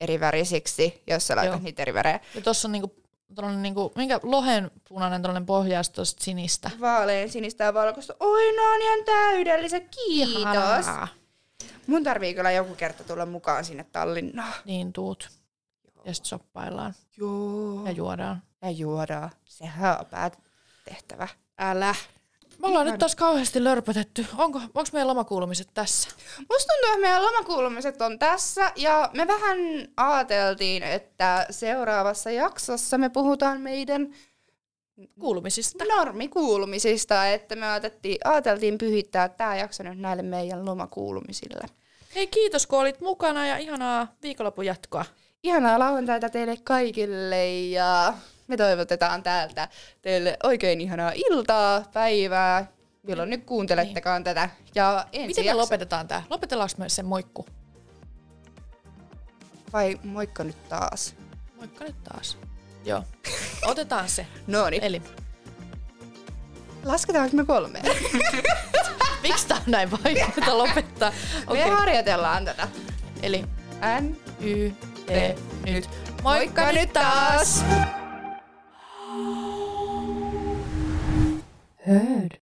[0.00, 1.64] eri värisiksi, jos sä laitat Joo.
[1.64, 2.20] niitä eri värejä.
[2.34, 3.01] Ja tossa on niinku
[3.34, 6.70] tuollainen niinku, minkä lohen punainen tuollainen pohjasta sinistä.
[6.80, 8.14] Vaalean sinistä ja valkoista.
[8.20, 9.88] Oi, no on ihan täydellisen.
[9.90, 10.40] Kiitos.
[10.40, 11.08] Ihanaa.
[11.86, 14.54] Mun tarvii kyllä joku kerta tulla mukaan sinne Tallinnaan.
[14.64, 15.30] Niin tuut.
[15.94, 16.04] Joo.
[16.04, 16.94] Ja sitten soppaillaan.
[17.16, 17.86] Joo.
[17.86, 18.42] Ja juodaan.
[18.62, 19.30] Ja juodaan.
[19.44, 21.28] Sehän on päätehtävä.
[21.58, 21.94] Älä.
[22.62, 24.26] Me ollaan nyt taas kauheasti lörpötetty.
[24.38, 26.08] Onko, onko meidän lomakuulumiset tässä?
[26.38, 28.72] Musta tuntuu, että meidän lomakuulumiset on tässä.
[28.76, 29.58] Ja me vähän
[29.96, 34.14] ajateltiin, että seuraavassa jaksossa me puhutaan meidän
[35.20, 35.84] kuulumisista.
[35.84, 41.66] Normikuulumisista, että me ajateltiin, ajateltiin pyhittää tämä jakso nyt näille meidän lomakuulumisille.
[42.14, 45.04] Hei kiitos kun olit mukana ja ihanaa viikonlopun jatkoa.
[45.42, 48.14] Ihanaa lauantaita teille kaikille ja
[48.46, 49.68] me toivotetaan täältä
[50.02, 52.66] teille oikein ihanaa iltaa, päivää,
[53.02, 54.24] milloin nyt kuuntelettekaan niin.
[54.24, 54.50] tätä.
[54.74, 56.22] Ja ensi Miten me lopetetaan tää?
[56.30, 57.46] Lopetellaanko me sen moikku?
[59.72, 61.14] Vai moikka nyt taas?
[61.56, 62.38] Moikka nyt taas.
[62.84, 63.04] Joo.
[63.70, 64.26] Otetaan se.
[64.46, 64.84] no niin.
[64.84, 65.02] Eli.
[66.84, 67.82] Lasketaanko me kolme?
[69.22, 71.12] Miksi tää on näin vaikeaa lopettaa?
[71.46, 71.64] Okay.
[71.64, 72.68] Me harjoitellaan tätä.
[73.22, 73.44] Eli
[74.00, 74.70] N, Y,
[75.06, 75.10] T,
[75.66, 75.88] nyt.
[76.22, 77.64] Moikka, Moikka nyt taas!
[81.84, 82.38] heard